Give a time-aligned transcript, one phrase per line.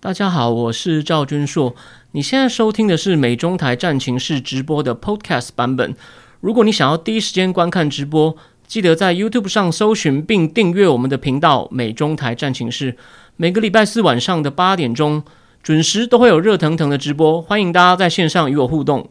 [0.00, 1.74] 大家好，我是赵君硕。
[2.12, 5.92] 你现在收听的是美中台战情室直播的 Podcast 版本。
[6.40, 12.96] 如果你想要第一时间观看直播，记得在 YouTube 上搜寻并订阅我们的频道“美中台战情室”。
[13.34, 15.24] 每个礼拜四晚上的八点钟
[15.64, 19.10] 准时都会有热腾腾的直播，欢迎大家在线上与我互动。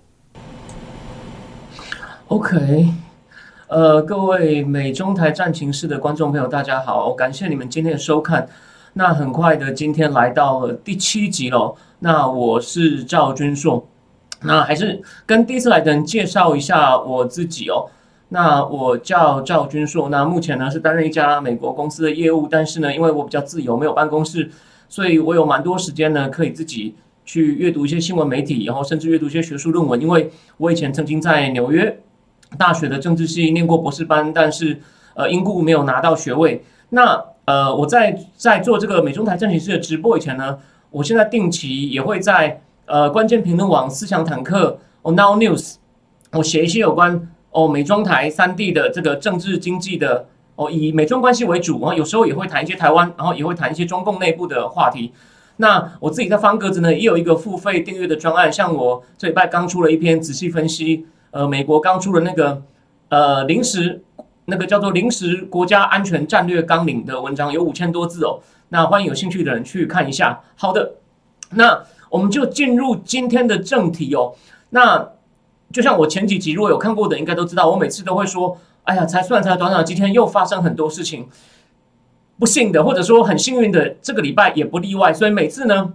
[2.27, 2.93] OK，
[3.67, 8.47] 呃，各位美中台战情室的观众朋友，大家好，感谢你们今天的收看。
[8.97, 11.75] 那很快的，今天来到了第七集喽。
[11.99, 13.87] 那我是赵君硕，
[14.41, 17.85] 那还是跟第一次来的人介绍一下我自己哦。
[18.29, 24.49] 那我叫赵君硕，那目前呢是担任一家美国公司的业务，但是呢，因为我比较自由，没有办公室，
[24.89, 30.01] 所以我有蛮多时间呢，可以自己去阅读一些新闻媒体，然后甚至阅读一些学术论文。
[30.01, 31.99] 因为我以前曾经在纽约
[32.57, 34.81] 大学的政治系念过博士班，但是
[35.13, 36.65] 呃因故没有拿到学位。
[36.89, 40.59] 那呃，我在在做这个美中台政情室的直播以前呢，
[40.91, 45.75] 我现在定期也会在呃关键评论网、思想坦克、哦 Now News，
[46.33, 50.25] 我写一些有关哦美中台三地的这个政治经济的
[50.57, 55.13] 哦以美中关系为主，然后有时候也会谈一些台湾，然后也会谈一些中共内部的话题。
[55.55, 62.61] 那我自己在方格子呢也有一个付费订阅的专案，像我这礼拜刚出了一篇仔细分析，呃，美国刚出的那个
[63.07, 64.01] 呃临时。
[64.49, 70.41] 那个叫做临时国家安全战略纲领的文章有五千多字哦，那欢迎有兴趣的人去看一下。
[70.55, 70.93] 好的，
[71.51, 74.35] 那我们就进入今天的正题哦。
[74.69, 75.09] 那
[75.73, 81.27] 就像我前几集如果有看过的，应该都知道，我每次都会说，哎呀，才算才短短几天，又发生很多事情。
[82.39, 85.13] 不幸的，或者说很幸运的，这个礼拜也不例外。
[85.13, 85.91] 所以每次呢，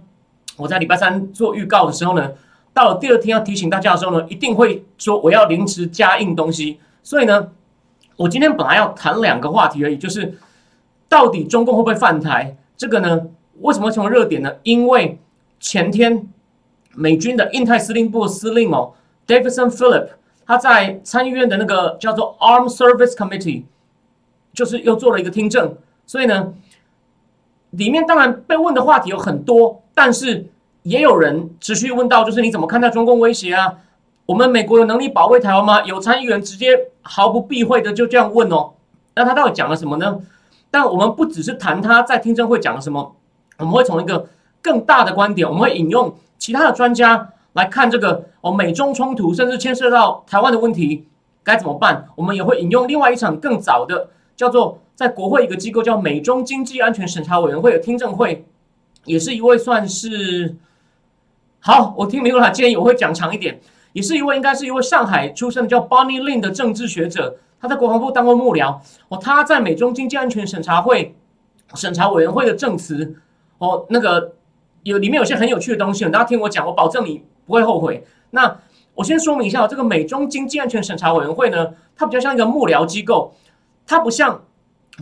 [0.57, 2.33] 我在礼拜三做预告的时候呢，
[2.71, 6.79] 到了第二天要提醒大家的时候呢，一定会说我要临时加印东西。
[7.01, 7.47] 所以呢。
[8.15, 10.37] 我今天本来要谈两个话题而已，就是
[11.09, 12.55] 到底中共会不会犯台？
[12.77, 13.21] 这个呢，
[13.61, 14.53] 为什么成为热点呢？
[14.63, 15.19] 因为
[15.59, 16.27] 前天
[16.93, 18.93] 美军的印太司令部司令哦
[19.25, 20.09] ，Davidson Philip，
[20.45, 23.63] 他在参议院的那个叫做 Armed Service Committee，
[24.53, 25.75] 就是又做了一个听证。
[26.05, 26.53] 所以呢，
[27.71, 30.47] 里面当然被问的话题有很多，但是
[30.83, 33.75] 也有人持续问到，就是你怎么看待中共威胁啊？
[34.25, 35.83] 我们美国有能力保卫台湾吗？
[35.83, 38.71] 有参议员直接毫不避讳的就这样问哦。
[39.15, 40.19] 那他到底讲了什么呢？
[40.71, 43.15] 但我们不只是谈他在听证会讲了什么，
[43.59, 44.27] 我们会从一个
[44.59, 51.05] 更大的观点，我们会引用其他的专家来看这个哦美中冲突，甚至牵涉到台湾的问题
[51.43, 52.07] 该怎么办。
[52.15, 58.43] 我们也会引用另外一场更早的，叫做在国会一个机构叫美中经济安全审查委员会的听证会，
[59.05, 60.55] 也是一位算是
[61.59, 61.93] 好。
[61.97, 63.61] 我听明白了建议，我会讲长一点。
[63.93, 68.79] 也是一位，应该是一位上海出生的叫 Bonnie Lin 的政治学者，他在国防部当过幕僚。
[69.07, 71.15] 哦，他在美中经济安全审查会
[71.75, 73.15] 审查委员会的证词，
[73.59, 74.33] 哦，那个
[74.83, 78.03] 有里面有些很有趣的东西，大家听我讲，我保证你不会后悔。
[78.31, 78.59] 那
[78.95, 83.33] 我先说明一下，这个美中经济安全审查委员会呢，它比较像一个幕僚机构，
[83.85, 84.43] 它不像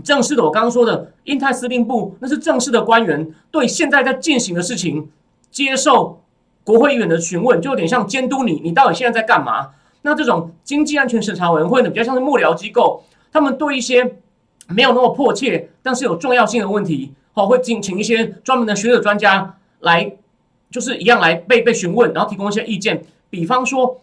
[0.03, 5.09] 正式的我刚刚说的印太司令部，那是正式的官员对现在在进行的事情
[5.49, 6.20] 接受。
[6.63, 9.69] 国会议员的询问就有点像监督你，你到底现在在干嘛？
[10.03, 14.15] 那这种经济安全审查委员会呢，比较像是幕僚机构，他们对一些
[14.67, 20.13] 没有那么迫切但是有重要性的问题，哦，会请请一些专门的学者专家来，
[20.69, 23.03] 就是一样来被被询问，然后提供一些意见。
[23.29, 23.99] 比方说，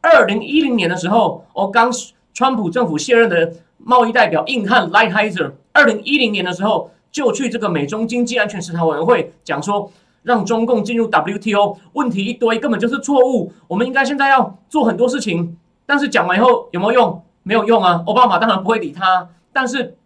[0.00, 1.90] 二零一零年的时候，哦，刚
[2.34, 9.90] 川普政府卸任的贸易代表硬汉 Lighthizer，二零一零年的时候就去这个美中经济安全审查委员会讲说。
[10.22, 13.52] 让中共进入 WTO，问题一堆，根本就是错误。
[13.66, 17.22] 我们应该现在要做很多事情，但是讲完以后有没有用？
[17.42, 18.04] 没有用啊！
[18.06, 19.96] 奥巴马当然不会理他，但是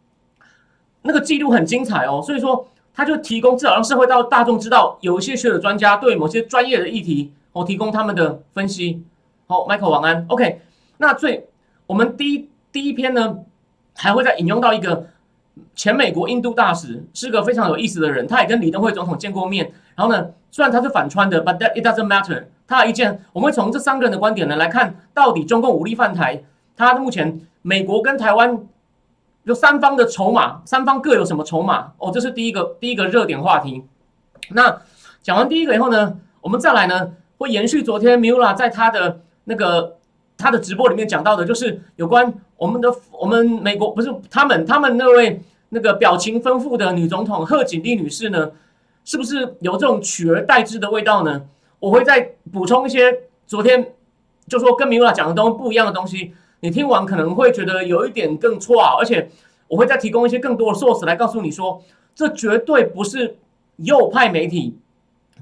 [1.03, 2.23] 那个记录很精彩哦。
[2.25, 9.05] 所以说，他就提供至少让社会到大众知道，有一些学者专家对某些专业的议题，哦，提供他们的分析。
[9.47, 10.25] 好，Michael 晚安。
[10.29, 10.63] OK，
[10.97, 11.49] 那最
[11.87, 13.41] 我们第一第一篇呢，
[13.95, 15.09] 还会再引用到一个。
[15.75, 19.73] 前美国印度大使是个非常有意思的人，他也跟李登辉总统见过面。
[19.95, 22.45] 然后呢，虽然他是反川的，but that it doesn't matter。
[22.67, 26.43] 他的意见，我们会从这三个人的观点呢来看，到底中共武力犯台，
[26.77, 28.59] 他目前美国跟台湾
[29.47, 31.93] 就三方的筹码，三方各有什么筹码？
[31.99, 33.85] 哦，这是第一个第一个热点话题。
[34.51, 34.81] 那
[35.23, 39.97] 讲完第一个以后呢，我们再来呢，会延续昨天 Mula 在他的那个
[40.37, 42.35] 他的直播里面讲到的，就是有关。
[42.57, 48.53] 我们的我们美国不是他们，他们那位那个表情丰富的女总统贺锦丽女士呢，
[49.05, 51.43] 是不是有这种取而代之的味道呢？
[51.79, 53.95] 我会再补充一些昨天
[54.49, 59.31] 就说跟米拉讲的东西不一样的东西，你听完可能会觉得有一点更错啊，而且
[59.69, 61.83] 我会再提供一些更多的 source 来告诉你说，
[62.15, 63.37] 这绝对不是
[63.77, 64.79] 右派媒体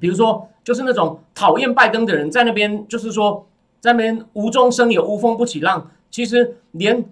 [0.01, 3.47] 比如说，就是那种讨厌拜登的人在那边，就是说
[3.81, 5.91] 在那边无中生有、无风不起浪。
[6.11, 7.05] 其实连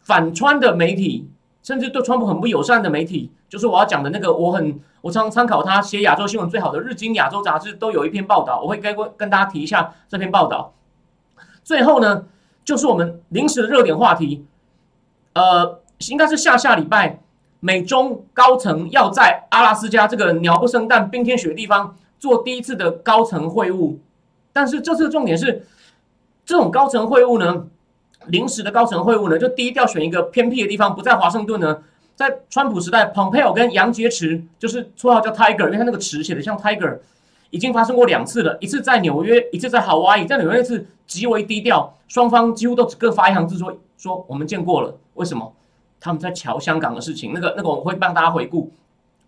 [0.00, 1.28] 反川的媒体，
[1.64, 10.74] 甚至对川普很不友善的媒体，就是我要讲的那个，我很我常参考他写亚洲新闻最好的《日经亚洲杂志》，都有一篇报道，我会跟跟大家提一下这篇报道。
[11.64, 12.26] 最后呢，
[12.64, 14.44] 就是我们临时的热点话题，
[15.32, 15.80] 呃，
[16.10, 17.18] 应该是下下礼拜。
[17.60, 23.96] 美中高层要在阿拉斯加这个鸟不生蛋、冰天雪地方做第一次的高层会晤，
[24.52, 25.66] 但是这次的重点是，
[26.44, 27.64] 这种高层会晤呢，
[28.26, 31.78] 临时的高层会晤呢，就低调选一个偏僻的地方，不在华盛顿呢，
[32.14, 36.98] 在川普时代，Pompeo 跟杨洁篪，就是绰号叫 Tiger，因为他那个词写的像 Tiger，
[37.50, 45.52] 已经发生过两次了，一次在纽约，一次在 Hawaii，，在纽约那次极为低调，双方几乎都只各发一行字说说我们见过了，为什么？
[46.00, 48.70] 他们在瞧香港的事情，那个那个我会帮大家回顾。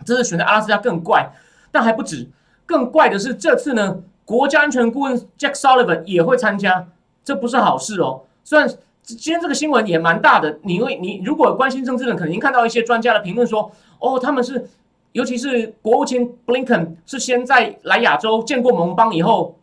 [0.05, 1.31] 这次选在阿拉斯加更怪，
[1.73, 2.29] 但还不止。
[2.67, 6.87] 更怪的是这次呢，国家安全顾问 Jack Sullivan 也会参加，
[7.25, 8.25] 这不是好事哦。
[8.45, 8.69] 虽然
[9.07, 13.71] 今天这个新闻也蛮大的，你会你如果关心政治的，肯定看到一些专家的评论说，
[14.01, 14.69] 哦，他们是
[15.13, 19.57] 尤其是国务卿 Blinken 是先在来亚洲见过盟邦以后，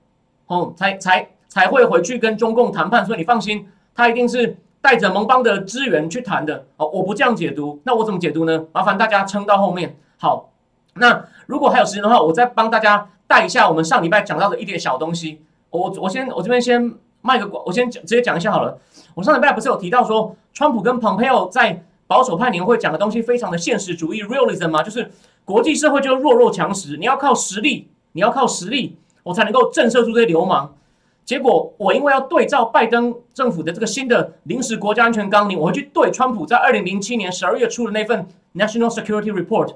[0.48, 3.06] 哦，才才才会回去跟中共谈判。
[3.06, 4.58] 所以你放心，他一定是。
[4.84, 8.66] 带着盟邦的资源去谈的哦，我不这样解读，那我怎么解读呢？
[8.74, 9.96] 麻烦大家撑到后面。
[10.18, 10.50] 好，
[10.96, 15.42] 那如果还有时间的话，我再帮大家带一下我们上礼拜讲到的一点小东西。
[15.70, 16.94] 我我先我这边先
[17.24, 18.78] 卖个广，我先讲直接讲一下好了。
[19.16, 24.84] 我上礼拜不是有提到说，川普跟蓬佩奥在保守派年会讲的东西非常的现实主义 （realism） 吗？
[24.84, 25.10] 就是
[25.46, 30.76] 国际社会就是弱肉强食，你要靠实力，你要靠实力，我才能够震慑住这些流氓。
[31.26, 39.76] 结果我因为要对照拜登政府的这个新的临时国家安全纲领，我会去对川普在二零零七年十二月初的那份 National Security Report。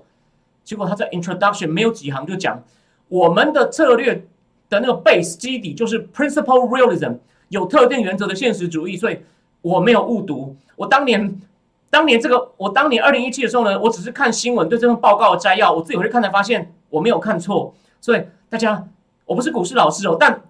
[0.65, 2.61] 结果他在 Introduction 没有几行就讲，
[3.07, 4.27] 我们的策略
[4.69, 8.95] 的那个 base 基底就是 Principle Realism，有特定原则的现实主义。
[8.95, 9.19] 所以
[9.61, 10.55] 我没有误读。
[10.75, 11.41] 我当年
[11.89, 17.73] 当年这个，我当年二零一七的时候呢，我只是看新闻对这份报告的摘要，我自己回去看才发现我没有看错。
[17.99, 18.87] 所以大家，
[19.25, 20.41] 我不是股市老师哦，但。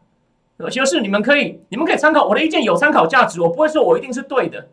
[0.72, 3.40] 就是你们可以，你们可以参考我的意见，有参考价值。
[3.40, 4.68] 我不会说我一定是对的，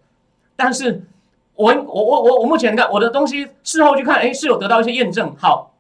[0.57, 1.05] 但是
[1.57, 5.37] 我我我我我目前看我的东西，事后去看，哎，是有得到一些验证。
[5.37, 5.75] 好，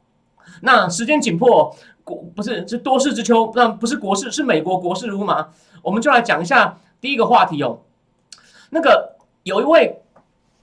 [0.60, 1.74] 那时间紧迫，
[2.04, 5.48] 国不是是多事之秋，那不是国事，是美国国事如麻。
[5.82, 7.80] 我们就来讲一下第一个话题哦。
[8.70, 10.02] 那个有一位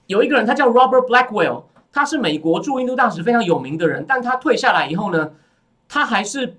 [0.08, 4.06] 有一个人，他叫 Robert Blackwell，他是美国驻印度大使，非常有名的人。
[4.08, 5.32] 但他退下来以后呢，
[5.90, 6.58] 他还是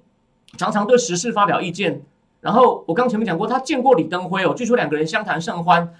[0.56, 2.02] 常常对时事发表意见。
[2.40, 5.94] 然后我刚前面讲过，他见过李登辉哦，据说两个人相谈甚欢，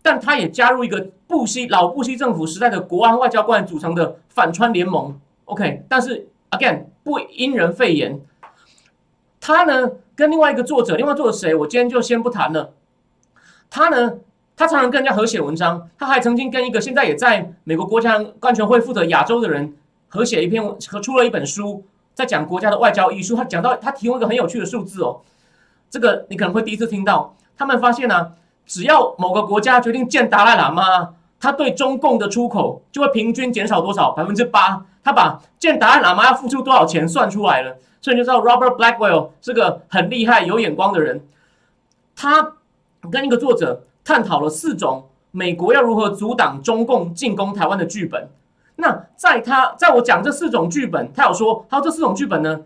[0.00, 5.18] 但他也加入一个布希老布希政府时代的国安外交官组成的反川联盟。
[5.46, 8.20] OK，但是 again 不因人废言，
[9.40, 11.54] 他呢跟另外一个作者，另外作者谁？
[11.54, 12.72] 我今天就先不谈了。
[13.68, 14.18] 他呢，
[14.56, 19.74] 他常常跟人家合写文章，他还曾经跟一个现在也在美国国家安全会负责亚洲的人
[20.08, 21.84] 合写一篇和出了一本书，
[22.14, 23.34] 在讲国家的外交艺术。
[23.34, 25.22] 他讲到他提供一个很有趣的数字哦。
[25.90, 28.32] 这个你可能会第一次听到，他们发现呢，
[28.66, 34.12] 只要某个国家决定建达赖喇嘛，他对中共的出口就会平均减少多少？
[34.12, 34.84] 百分之八。
[35.02, 41.26] 他把建达赖喇嘛要付出多少钱算出来了，所以你就知道 Robert Blackwell 是个很厉害、有眼光的人。
[42.14, 42.54] 他
[43.10, 48.28] 跟一个作者探讨了四种美国要如何阻挡中共进攻台湾的剧本。
[48.76, 52.60] 那在他在我讲这四种剧本，他有说，他说这四种剧本呢，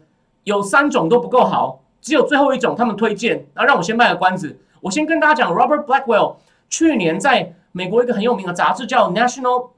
[0.45, 1.81] 有三种都不够好。
[2.01, 3.47] 只有最后一种，他们推荐。
[3.55, 6.37] 那让我先卖个关子，我先跟大家讲，Robert Blackwell
[6.69, 9.71] 去年在美国一个很有名的杂志叫 National，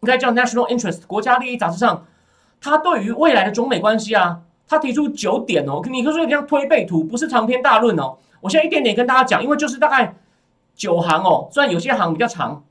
[0.00, 2.06] 应该叫 National Interest 国家利益杂志上，
[2.60, 8.16] 他对于未来的中美关系啊，他提出九点哦，你可以说有点像推背图，不是长篇大论哦。
[8.40, 10.14] 我现在一点点跟大家讲，因为就是大概
[10.74, 12.62] 九行哦，虽然有些行比较长。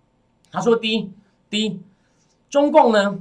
[0.52, 1.12] 他说第一，
[1.50, 1.82] 第一，
[2.50, 3.20] 中共呢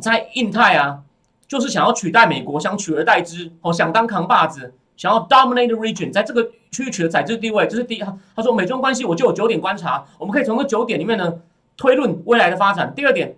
[0.00, 1.02] 在印太啊。
[1.48, 8.02] 就是想要取代美国，想取而代之，哦，想当扛把子，想要 dominate the region，在这个区域取得宰制地位，这是第一。
[8.34, 11.32] 他说美中关系我就有九点观察，我们可以从这九点里面呢
[11.76, 12.92] 推论未来的发展。
[12.94, 13.36] 第二点，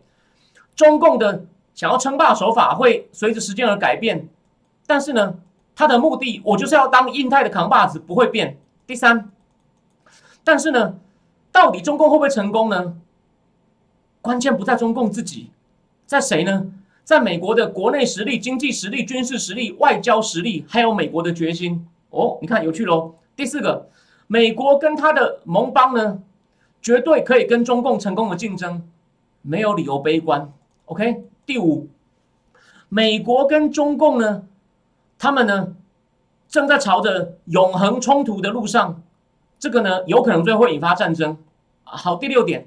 [0.77, 4.29] 中共的想要称霸手法会随着时间而改变，
[4.87, 5.35] 但是呢，
[5.75, 8.59] 他的目的我就是要当印太的扛把子，不会变。
[8.87, 9.31] 第三，
[10.43, 10.95] 但是呢，
[11.53, 12.97] 到底中共会不会成功呢？
[14.21, 15.51] 关键不在中共自己，
[16.07, 16.67] 在谁呢？
[17.05, 23.15] 在美国的国内实力、经济实力、军事实力、外交实力，还有美国的决心哦，你看有趣喽。
[23.35, 23.89] 第四个，
[24.27, 26.21] 美国跟他的盟邦呢，
[26.81, 28.89] 绝对可以跟中共成功的竞争，
[29.43, 30.53] 没有理由悲观。
[30.87, 31.89] OK，第五，
[32.89, 34.45] 美国跟中共呢
[35.19, 35.75] 他们呢
[36.49, 39.03] 正在朝着永恒冲突的路上，
[39.59, 41.37] 这个呢有可能最后会引发战争。
[41.83, 42.67] 好，第六点，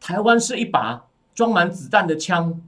[0.00, 2.60] 台湾是一把装满子弹的枪，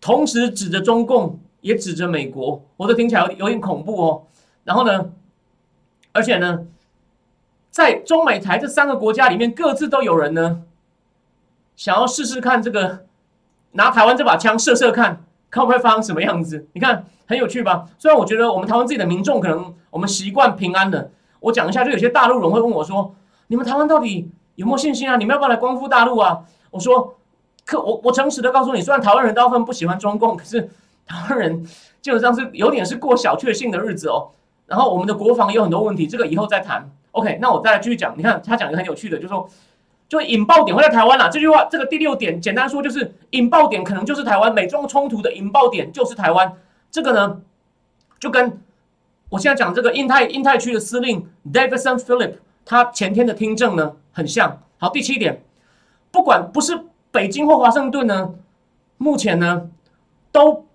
[0.00, 4.22] 同时指着中共，也指着美国，我都听起来有有点恐怖哦。
[4.64, 5.12] 然后呢，
[6.12, 6.66] 而且呢，
[7.76, 10.62] 在中美台这三个国家里面，各自都有人呢，
[11.76, 13.04] 想要试试看这个
[13.72, 16.66] 拿台湾这把枪射射看，看会发生什么样子。
[16.72, 17.86] 你看很有趣吧？
[17.98, 23.14] 虽然我觉得我们台湾自己的民众可能我们习惯平安的，我讲一下，就有些大陆人会问我说
[23.48, 25.18] ：“你们台湾到底？”有没有信心啊？
[25.18, 26.44] 你们要不要来光复大陆啊？
[26.70, 27.18] 我说，
[27.66, 30.62] 可我我诚实的告诉你，虽然台湾人大部分不喜欢中共，可是
[31.06, 31.62] 台湾人
[32.00, 34.30] 基本上是有点是过小确幸的日子哦。
[34.64, 36.90] 然后我们的国防有很多问题，这个以后再谈。
[37.16, 38.14] OK，那我再来继续讲。
[38.16, 39.48] 你看他讲一个很有趣的，就是说，
[40.06, 41.30] 就引爆点会在台湾啦。
[41.30, 46.52] 这句话，这个第六点，简单说就是引爆点可能就是台湾，美中冲突的引爆点就是台湾。
[46.90, 47.40] 这个呢，
[48.20, 48.60] 就跟
[49.30, 52.34] 我现在讲这个印太印太区的司令 Davidson Philip。
[52.66, 54.60] 他前天的听证呢，很像。
[54.76, 55.42] 好，第七点，
[56.10, 58.34] 不管不是北京或华盛顿呢，
[58.98, 59.70] 目前呢，
[60.30, 60.66] 都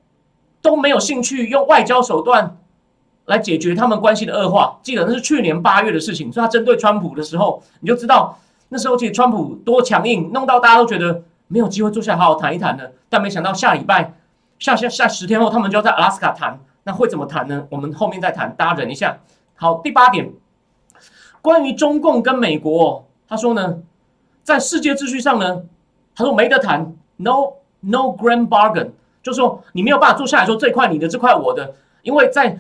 [0.60, 2.58] 都没有兴趣用外交手段
[3.32, 4.78] 来解决他们关系的恶化。
[4.84, 8.38] 记得那是去年八月的事情，所以他针对川普的时候，你就知道
[8.70, 12.94] 那时候其实川普多强硬，弄到大家都觉得没有机会坐下好好谈一谈的。
[13.10, 14.14] 但没想到下礼拜
[14.60, 17.66] 下下下十天后，他们就要在阿拉斯加谈，那会怎么谈呢？
[17.70, 19.18] 我们后面再谈，大家忍一下。
[19.56, 20.30] 好，第八点。
[21.42, 23.80] 关于中共跟美国，他说呢，
[24.44, 25.64] 在世界秩序上呢，
[26.16, 28.92] 他说没得谈，no no grand bargain，
[29.24, 31.74] 就是说你没有办法坐下来说这块你的，这块我的，
[32.04, 32.60] 因为在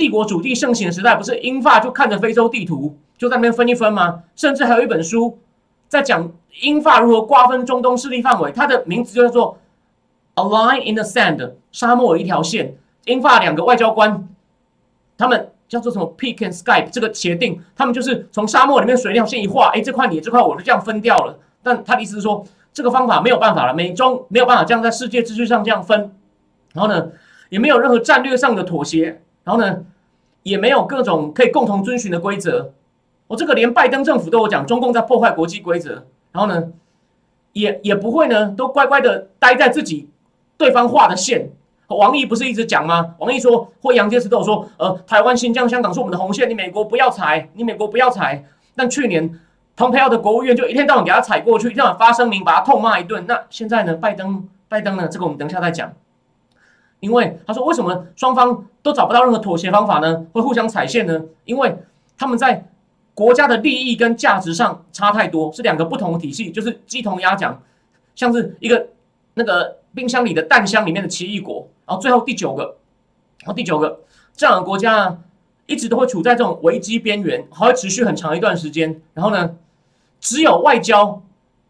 [0.00, 4.22] 帝国主义盛行的时代，不是英法就看着非洲地图就在那边分一分吗？
[4.34, 5.38] 甚至还有一本书
[5.86, 9.58] 在讲英法如何瓜分中东势力范围，它的名字就叫做
[10.36, 12.76] A line in the sand，沙漠一条线。
[13.04, 14.26] 英法两个外交官，
[15.18, 15.50] 他们。
[15.70, 21.38] 叫做什么 Peak and Skype 这个协定，他们就是从沙漠里面水量线一画，哎，这块你这块我就这样分掉了。
[21.62, 26.10] 但他的意思是说，这个方法没有办法了，美中没有办法这样在世界秩序上这样分。
[26.72, 27.10] 然后呢，
[27.50, 29.22] 也没有任何战略上的妥协。
[29.50, 29.84] 然后呢，
[30.44, 32.72] 也没有各种可以共同遵循的规则。
[33.26, 36.06] 我这个连拜登政府都有讲，中共在破坏国际规则。
[36.30, 36.68] 然后呢，
[37.52, 40.08] 也也不会呢，都乖乖的待在自己
[40.56, 41.50] 对方画的线。
[41.88, 43.16] 王毅不是一直讲吗？
[43.18, 48.44] 王毅说，或杨洁篪都有说，呃，台湾、新疆、香港是我们的红线，你美国不要踩，你美国不要踩。
[48.76, 49.40] 但去年，
[49.74, 53.24] 蓬佩奥的国务院就一天到晚给他踩过去，一天晚发声明，把他痛骂一顿。
[53.26, 53.94] 那现在呢？
[53.94, 55.08] 拜登，拜登呢？
[55.08, 55.92] 这个我们等一下再讲。
[57.00, 60.26] 因为他说，为什么双方都找不到任何妥协方法呢？
[60.32, 61.22] 会互相踩线呢？
[61.44, 61.76] 因为
[62.16, 62.68] 他们在
[63.14, 67.60] 国家的利益跟价值上差太多，是两个不同的体系，就是鸡同鸭讲，
[68.14, 68.88] 像是一个
[69.34, 71.66] 那个冰箱里的蛋箱里面的奇异果。
[71.86, 72.76] 然后最后第九个，
[73.40, 74.00] 然后第九个，
[74.34, 75.18] 这样的国家，
[75.66, 79.00] 一直都会处在这种危机边缘，还会持续很长一段时间。
[79.14, 79.56] 然后呢，
[80.20, 81.22] 只有外交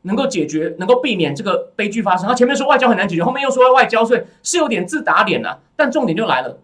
[0.02, 2.28] 能够解决，能够避免这个悲剧发生。
[2.28, 5.60] 他前面说外交很难解决，后面又说外交，所以是有点自打脸了。
[5.76, 6.58] 但重点就来了，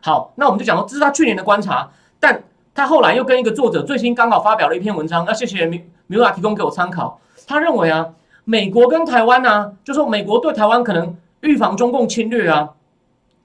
[0.00, 2.42] 好，那我们就讲说，这是他去年的观察，但
[2.74, 7.20] 他后来又跟一个作者最新刚好发表了一篇文章，那谢谢米米拉提供给我参考。
[7.46, 8.10] 他认为啊，
[8.44, 11.16] 美国跟台湾呢，就说美国对台湾可能。
[11.44, 12.70] 预防中共侵略啊！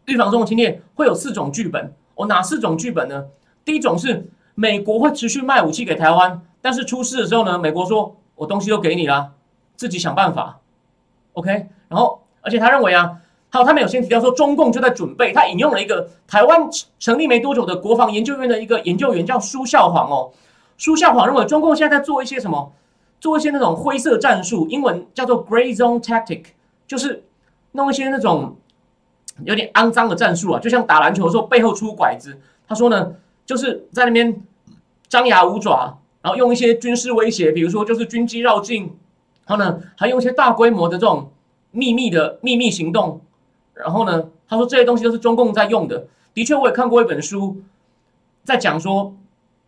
[0.06, 1.94] 预防中共侵略会有四种剧本。
[2.16, 3.26] 哦，哪四种剧本呢？
[3.66, 9.34] 第一种是美国会持续卖武器给台湾，但是出事的时候呢，美国说我东西都给你了，
[9.76, 10.60] 自己想办法。
[11.34, 13.18] OK，然后而且他认为啊，
[13.50, 15.32] 还有他们有先提到说中共就在准备。
[15.32, 16.68] 他引用了一个台湾
[16.98, 20.32] 成立没多久的国防研究院的一个研究员叫苏孝煌哦。
[20.78, 22.74] 苏孝煌认为中共现在在做一些什么？
[23.20, 26.46] 做一些那种灰色战术，英文叫做 Gray Zone Tactic，
[26.88, 27.24] 就是。
[27.74, 28.58] 弄一些那种
[29.44, 32.42] 有点肮脏的战术啊，就像打篮球的时候背后出拐子。
[32.68, 33.14] 他说呢，
[33.46, 34.42] 就是在那边
[35.08, 38.96] 张牙舞爪，然后用一些军事威胁，比如说就是军机绕境，
[39.46, 41.32] 然后呢还用一些大规模的这种
[41.72, 43.22] 秘密的秘密行动。
[43.74, 46.06] 然后呢，他说这些东西都是中共在用的。
[46.34, 47.62] 的确，我也看过一本书，
[48.44, 49.16] 在讲说，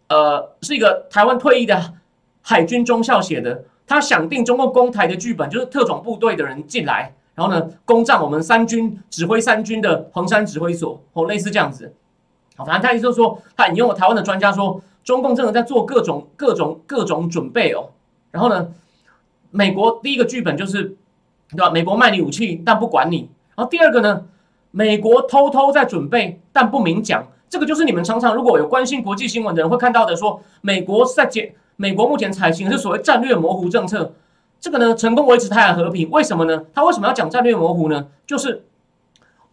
[0.10, 1.94] 呃，是一个台湾退役的
[2.42, 7.14] 海军中校写的，他想定中共攻台的剧本，就是特种部队的人进来。
[7.34, 11.94] 然后呢，攻占我们三军指挥三军的衡山指挥所，哦，类似这样子。
[12.58, 17.90] 好，反正他意思就是说，他引用了台湾的专家说，中共真的在做各种各种各种准备哦。
[18.32, 18.70] 然后呢，
[19.50, 20.96] 美国第一个剧本就是，
[21.50, 21.70] 对吧？
[21.70, 23.30] 美国卖你武器，但不管你。
[23.56, 24.26] 然后第二个呢，
[24.72, 27.28] 美国偷偷在准备，但不明讲。
[27.50, 34.14] 这个就是你们常常如果有关心国际新闻的人会看到的，说美国在解，美国目前采行的是所谓战略模糊政策。
[34.62, 36.64] 这个呢，成功维持台海和平，为什么呢？
[36.74, 38.08] 他为什么要讲战略模糊呢？
[38.26, 38.64] 就是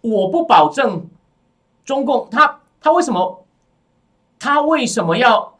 [0.00, 1.08] 我不保证
[1.84, 3.44] 中共他他为什么
[4.38, 5.54] 他为什么要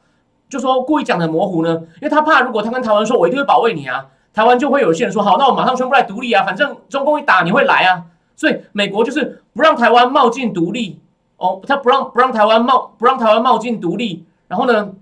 [0.49, 1.75] 就说故意讲的模糊呢？
[1.97, 8.05] 因为他怕如果他跟台湾说，我一定会保卫你啊，台湾就会有些人说，好，那我马上宣布来独立啊，反正中共一打你会来啊，
[8.37, 11.01] 所以美国就是不让台湾冒进独立。
[11.39, 14.93] 哦，他不让不让台湾冒不让台湾冒进独立，然后呢，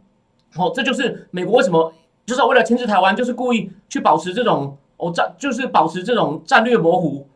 [0.57, 1.95] 哦，这就是美国为什么
[2.27, 7.27] 就是为了牵制台湾，就是故意去保持这种哦战，就是保持这种战略模糊，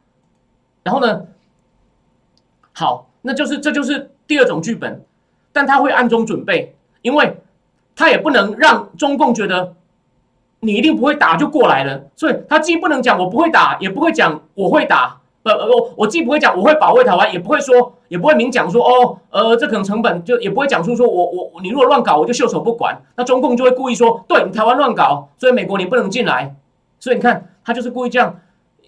[0.83, 1.23] 然后呢，
[2.75, 3.07] 好。
[3.23, 5.05] 那就是这就是第二种剧本，
[5.53, 7.37] 但他会暗中准备，因为
[7.97, 9.75] 他也不能让中共觉得
[10.61, 26.55] 你一定不会打就过来了，所以他既不能讲我不会打，也不会讲我会打，不，我我既不会讲我会保卫台湾，也不会说，也不会明讲说哦，呃，这可能成本就也不会讲出说我我你如果乱搞我就袖手不管，那中共就会故意说对你台湾乱搞，所以美国你不能进来，
[26.99, 28.41] 所以你看他就是故意这样。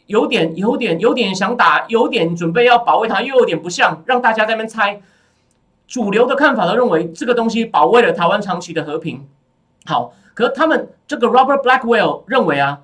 [0.07, 5.00] 有点有点有点想打，有点准备要保卫他，又有点不像，让大家在那边猜。
[5.87, 9.29] 主流的看法都认为这个东西保卫了台湾长期的和平。
[9.85, 12.81] 好，可他们这个 Robert Blackwell 认为啊，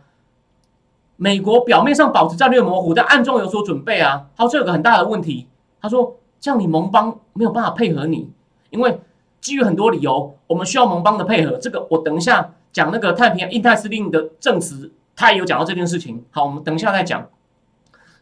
[1.16, 4.26] 美国表面上保持战略模糊，但暗中有所准备啊。
[4.36, 5.46] 好，这有个很大的问题。
[5.80, 8.30] 他说，这样你盟邦没有办法配合你，
[8.70, 9.00] 因为
[9.40, 11.56] 基于很多理由，我们需要盟邦的配合。
[11.56, 14.92] 这个我等一下讲那个太平洋印太司令的证词。
[15.16, 17.28] 他也有讲到这件事情，好，我们等一下再讲。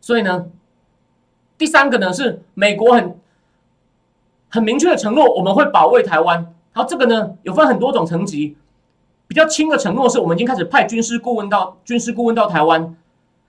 [0.01, 0.47] 所以呢，
[1.59, 3.19] 第三个呢是美国很
[4.49, 6.37] 很明确的承诺，我们会保卫台湾。
[6.73, 8.57] 然后，这个呢有分很多种层级，
[9.27, 12.97] 比较轻的承诺是我们已经开始派军事顾问到军事顾问到台湾，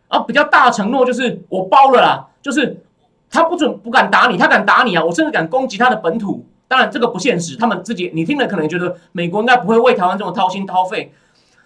[0.08, 2.84] 啊，比较大的承诺就是我包了啦，就是
[3.30, 6.46] 他不准不敢打你，他敢打你啊，我甚至敢攻击他的本土。
[6.68, 11.14] 当然这个不现实，他们自己你听了可能觉得美国应该不会为台湾这么掏心掏肺。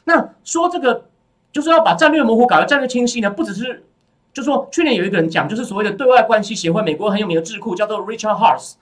[0.05, 1.05] 那说这个。
[1.53, 3.83] 就是要把战略模糊搞得战略清晰呢，不只是，
[4.31, 8.75] 就说去年有一个人讲，就是所谓的对外关系协会，美国很有名的智库叫做 Richard Hart，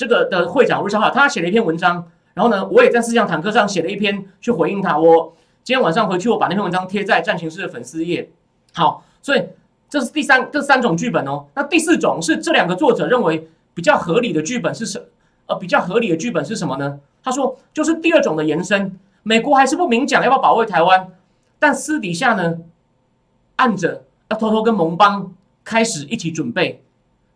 [0.00, 4.98] 这个的会长吴少华他写了一篇文章，然后呢，我也在思想坦克上写了一篇去回应他。
[4.98, 8.30] 我今天晚上回去，我把那篇文章贴在战情室的粉丝页。
[8.72, 9.44] 好，所以
[9.90, 11.44] 这是第三这三种剧本哦。
[11.52, 15.04] 那第四种是这两个作者认为比较合理的剧本是什？
[15.44, 16.98] 呃，比较合理的剧本是什么呢？
[17.22, 21.08] 他说就是第二种的延伸，美国还是不明讲要不要保卫台湾。
[21.58, 22.56] 但私底下呢，
[23.56, 26.82] 按着要偷偷跟盟邦开始一起准备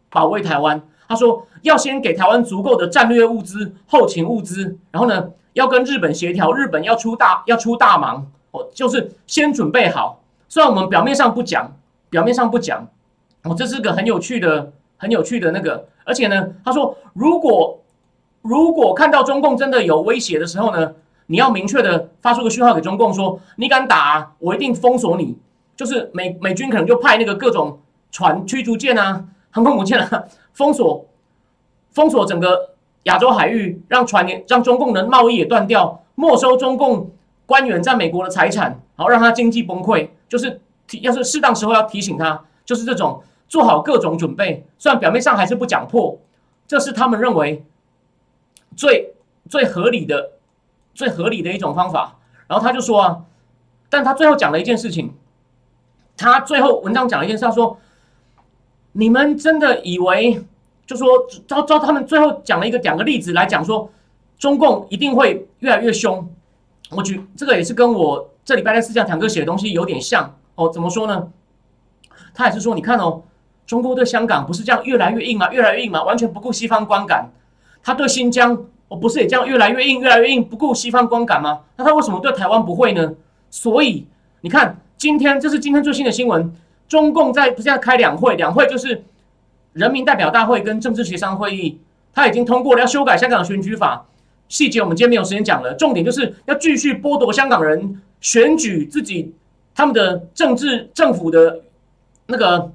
[0.09, 0.81] 保卫台湾。
[1.09, 10.23] 他说要先给台湾足够的战略物资、后勤物资，然后呢要跟日本协调，日本要出大要出大忙哦，就是先准备好。
[10.49, 11.77] 虽然我们表面上不讲，
[12.11, 12.89] 表面上不讲，
[13.43, 15.87] 哦，这是个很有趣的、很有趣的那个。
[16.05, 17.81] 而且呢，他说如果
[18.43, 20.93] 如果看到中共真的有威胁的时候呢？
[21.27, 25.39] 你要明确的发出个讯号给中共说，你敢打，我一定封锁你。
[25.75, 31.07] 就是美美军可能就派那个各种船、驱逐舰啊、航空母舰啊，封锁
[31.93, 37.13] 封锁整个亚洲海域，让船让中共的贸易也断掉，没收中共
[37.47, 40.09] 官员在美国的财产，然后让他经济崩溃。
[40.29, 40.61] 就是，
[41.03, 44.67] 要是适当时候要提醒他，就是这种做好各种准备。
[44.77, 46.19] 虽然表面上还是不讲破，
[46.67, 47.65] 这是他们认为
[48.77, 49.15] 最
[49.49, 50.33] 最合理的。
[50.97, 53.23] 最合理的一种方法，然后他就说啊，
[53.91, 55.13] 但他最后讲了一件事情，
[56.17, 57.77] 他最后文章讲了一件事，他说，
[58.95, 60.43] 你们真的以为，
[60.87, 61.07] 就说
[61.47, 63.91] 照照他们最后讲了一个两个例子来讲说，
[64.39, 66.29] 中共一定会越来越凶。
[66.91, 70.71] 我举这个也是跟我这礼拜在思想坦克写的东西有点像哦。
[70.73, 71.29] 怎么说呢？
[72.33, 73.23] 他也是说，你看哦，
[73.67, 75.53] 中共对香港不是这样越来越硬嘛？
[75.53, 76.03] 越来越硬嘛？
[76.03, 77.31] 完全不顾西方观感。
[77.83, 78.67] 他对新疆。
[78.87, 81.63] 我不是也这样越来越硬，越来越硬，不顾西方观感吗？
[81.77, 83.13] 那他为什么对台湾不会呢？
[83.51, 84.07] 所以
[84.43, 86.55] 你看，今天这是今天最新的新闻，
[86.95, 89.03] 中共在不是要开两会，两会就是
[89.73, 91.81] 人民代表大会跟政治协商会议，
[92.13, 94.07] 他已经通过了要修改香港选举法，
[94.49, 99.35] 细节我们今天没有时间讲了，重点就是要继续剥夺香港人选举自己
[99.75, 101.63] 他们的政治政府的
[102.27, 102.71] 那个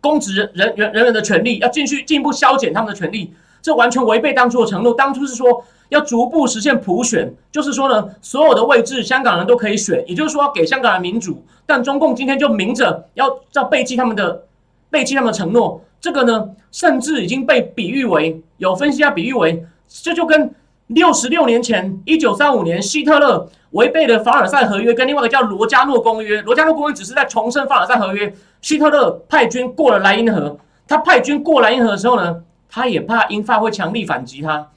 [0.00, 3.34] 公职人员人员的权利，要继续进一步削减他们的权利。
[3.60, 4.94] 这完全违背当初的承诺。
[4.94, 11.44] 当初是说要逐步实现普选，就是说呢，所有的位置香港人都可以选，也就是说要给香港人民主。
[11.66, 14.44] 但中共今天就明着要要背弃他们的
[14.88, 15.80] 背弃他们的承诺。
[16.00, 20.54] 这个呢，甚至已经被比喻为有分析家比喻为，这就跟
[20.86, 26.40] 六十六年前一九三五年希特勒违背了凡尔赛合约，跟另外一个叫罗加诺公约。
[26.42, 28.32] 罗加诺公约只是在重申凡尔赛合约。
[28.62, 32.42] 希特勒派军过了莱茵河，他派军过莱茵河的时候呢？
[32.72, 34.68] 他也怕英法会强力反击他，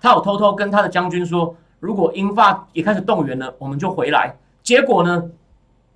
[0.00, 4.36] 他有偷偷跟他的将军说，如果英法也开始动员了，我们就回来。
[4.62, 5.24] 结果呢，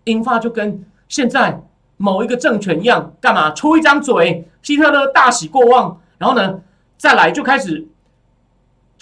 [0.05, 1.63] 英法就跟现在
[1.97, 4.49] 某一个政权一样，干嘛出一张嘴？
[4.63, 6.61] 希特勒大喜过望，然后呢，
[6.97, 7.87] 再来就开始，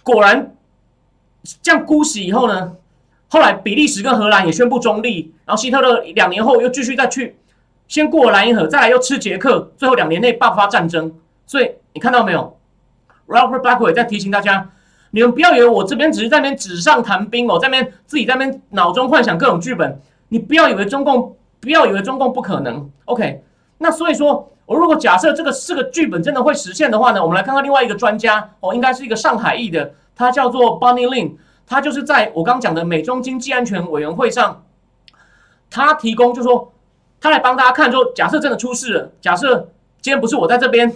[0.03, 0.57] 果然
[1.63, 2.75] 这样姑息以后呢，
[3.29, 7.37] 后来比利时跟荷兰也宣布中立，然后希特勒两年后又继续再去，
[7.87, 11.15] 先过莱茵河，再来又吃捷克，最后两年内爆发战争。
[11.47, 12.59] 所以你看到没有
[13.29, 14.71] ？Robert Blackwell 在提醒大家，
[15.13, 22.91] 你们不要以为我这边只是在那边纸上谈兵哦，在那边自己在那边脑中幻想各种剧本，你不要以为中共，不要以为中共不可能。
[23.07, 23.43] OK，
[23.79, 24.49] 那所以说。
[24.65, 31.33] 我如果假设这个四个剧本真的会实现的话呢，我们来看看另外一个专家哦，应该是一个上海裔的，他叫做 Bonny Lin，
[31.67, 34.65] 他就是在我刚讲的美中经济安全委员会上，
[35.69, 36.73] 他提供就说
[37.21, 39.69] 他来帮大家看，说假设真的出事了，假设
[40.01, 40.91] 今天不是我在这边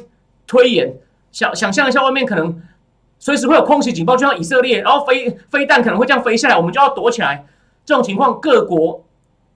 [0.47, 0.95] 推演，
[1.33, 2.63] 想想象一下外面可能
[3.19, 7.47] 随时会有空袭警报，就像以色列，然后飞飞弹可能会这样飞下来，我们就要躲起来。
[7.85, 9.05] 这种情况各国，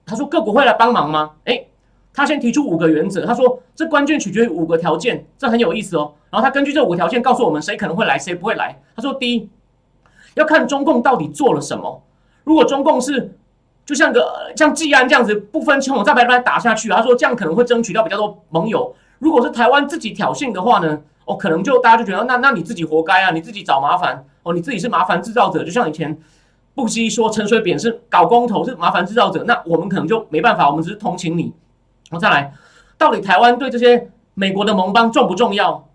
[0.07, 1.33] 他说各国会来帮忙吗？
[1.45, 1.65] 哎。
[2.13, 6.13] 他先提出五个原则，他说这关键取决于五个条件，这很有意思哦。
[6.29, 8.83] 然后他根据这五个条件告诉我们谁可能会来，谁不会来。
[8.97, 9.49] 他说第一，
[10.35, 12.03] 要看中共到底做了什么。
[12.43, 13.33] 如果中共是
[13.87, 18.93] 就像个像季安这样子不分青红皂白来打下去，他说这样可能会争取到比较多盟友。
[19.21, 25.63] 如果是台湾自己挑衅的话呢，哦，可能就大家就觉得那那你自己活该啊，你自己找麻烦哦，你自己是麻烦制造者。
[25.63, 26.19] 就像以前
[26.75, 31.53] 不惜说陈水扁是搞公投是麻烦制造者，那我们可能就没办法，我们只是同情你。
[32.11, 32.53] 然后再来，
[32.99, 35.87] 到底台湾对这些美国的盟邦重不重要？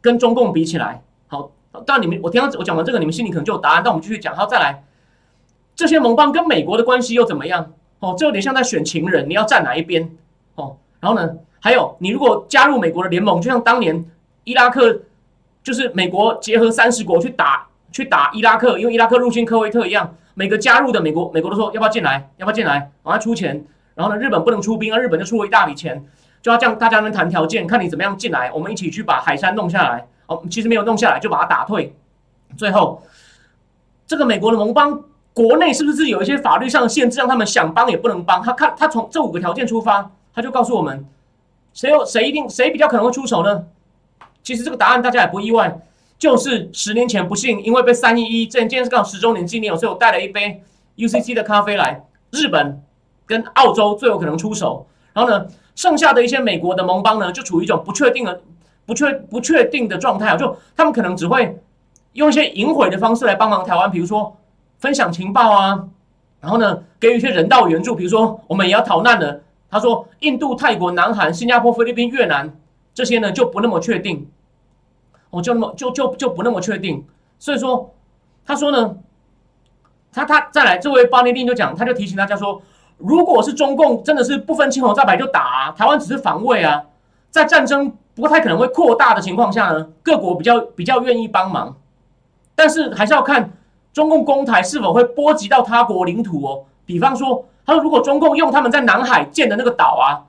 [0.00, 1.50] 跟中共比起来，好，
[1.86, 3.82] 当然你们我听到我讲完这个，你们心里可能就有答案。
[3.82, 4.84] 那我们继续讲，然后再来，
[5.74, 7.72] 这些盟邦跟美国的关系又怎么样？
[8.00, 10.10] 哦，这有点像在选情人，你要站哪一边？
[10.56, 14.04] 哦，然后呢，还有你如果加入美国的联盟，就像当年
[14.44, 15.00] 伊拉克，
[15.62, 22.30] 就是美国结合三十国去打去打伊拉克，因为伊拉克入侵科威特一样，每个加入的美国，美国都说要不要进来？
[22.36, 22.90] 要不要进来？
[23.02, 23.64] 往他出钱。
[23.94, 26.04] 然后呢，日本不能出兵啊，日本就出了一大笔钱，
[26.42, 30.06] 就要这样大家能谈条件，看你怎么样进来，我们一起去把海山弄下来。
[30.26, 31.94] 哦，其实没有弄下来，就把它打退。
[32.56, 33.02] 最后，
[34.06, 38.42] 这个美国的盟邦国内是不是有一些法律上的限制，让他们想帮也不能帮？
[38.42, 41.04] 他看他从这五个条件出发，他就告诉我们，
[41.72, 43.64] 谁有谁一定谁比较可能会出手呢？
[44.44, 45.76] 其实这个答案大家也不意外，
[46.16, 50.62] 就是十年前不幸因为被三一一，这今天是刚好十周年纪念，所以我带了一杯
[50.96, 52.80] UCC 的咖啡来，日本。
[53.26, 58.38] 跟澳洲最有可能出手，然后呢，剩下的一些美国的盟邦呢，就处于一种不确定的、
[58.84, 61.58] 不确不确定的状态就他们可能只会
[62.12, 64.36] 用一些隐晦的方式来帮忙台湾，比如说
[64.78, 65.88] 分享情报啊，
[66.38, 69.40] 然后呢，给予一些人道援助，比如说我们也要逃难的。
[69.70, 72.54] 他说，印度、泰国、南韩、新加坡、菲律宾、越南
[72.94, 74.30] 这些呢，就不那么确定，
[75.28, 77.04] 我就那么就就就不那么确定。
[77.38, 77.92] 所以说，
[78.46, 78.96] 他说呢，
[80.12, 82.62] 他他再来，这位巴尼丁就讲，他就提醒大家说。
[82.96, 86.84] 如果是中共真的是不分青红皂白就打，台湾只是防卫啊，
[87.28, 91.76] 在战争不太可能会扩大的情况下呢，各国比较比较愿意帮忙，
[92.54, 93.50] 但是还是要看
[93.92, 96.64] 中共攻台是否会波及到他国领土哦。
[96.86, 100.22] 比方说，他说如果中共用他们在南海建的那个岛啊，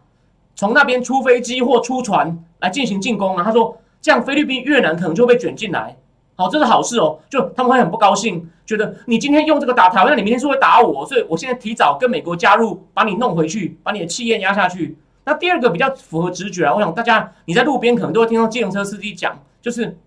[0.56, 5.98] 从那边出飞机或出船来进行进攻啊，他说这样菲律宾、越南可能就被卷进来。
[6.38, 7.20] 好，这是好事哦。
[7.30, 14.98] 就他们会很不高兴，觉得你今天用这个打台湾，那你明天是会打我，所以我现在提早跟美国加入，把你弄回去，把你的气焰压下去。
[15.24, 19.98] 那第二个比较符合直觉啊，我想大家你在路边可能都会听到自行车司机讲，就是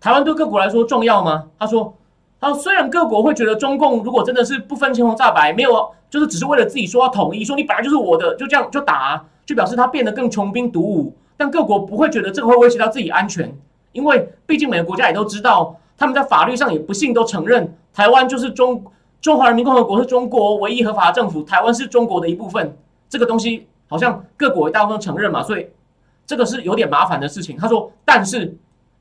[0.00, 1.46] 台湾对各国来说重要吗？
[1.58, 1.97] 他说，
[2.40, 13.52] 他说虽然各国会觉得中共如果真的是不分青红皂白，没有就是只是为了自己说要统一，说你本来就是我的，就这样就打，就表示他变得更穷兵黩武，但各国不会觉得这个会威胁到自己安全。
[13.92, 18.84] 因为毕竟每个国家也都知道，他们在法律上也不幸都承认台湾就是中
[19.20, 22.76] 中华人民共和国是中国唯一合法政府，台湾是中国的一部分。
[23.08, 25.66] 这个东西好像各国大部分承认嘛，所以
[26.24, 27.56] 这个是有点麻烦的事情。
[27.56, 28.56] 他说，但是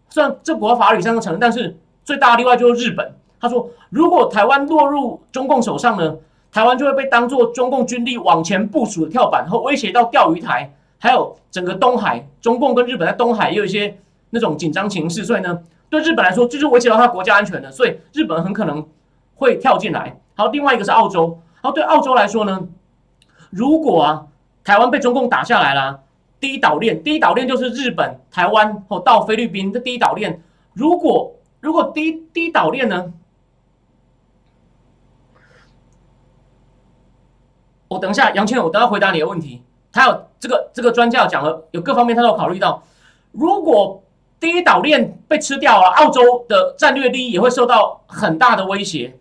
[0.10, 3.13] 虽然这国法律上承认，但是最大的例外就是日本。
[3.39, 6.15] 他说，如果台湾落入中共手上呢，
[6.52, 12.28] 台湾就会被当做中共军力往前部署的跳板，和威胁到钓鱼台，还有整个东海。
[12.41, 13.97] 中共跟日本在东海也有一些。
[14.30, 15.58] 那种紧张情势，所以呢，
[15.89, 18.86] 对日本来说，这就是威胁到他国家安全的，所以日本很可能
[19.36, 20.19] 会跳进来。
[20.36, 22.67] 好，另外一个是澳洲，好，对澳洲来说呢，
[23.52, 24.28] 如果啊
[24.65, 26.02] 台湾被中共打下来了，
[26.41, 30.41] 第一岛链，第一岛链就是日本、台湾哦到菲律宾的第一岛链。
[30.73, 33.13] 如果如果第一第一岛链呢，
[37.88, 39.62] 我等一下，杨倩，我等下回答你的问题。
[39.91, 42.84] 他有这个这个专家讲了，有各方面他都考虑到，
[43.32, 44.04] 如果。
[44.39, 49.17] 第一岛链被吃掉了，澳洲的战略利益也会受到很大的威胁。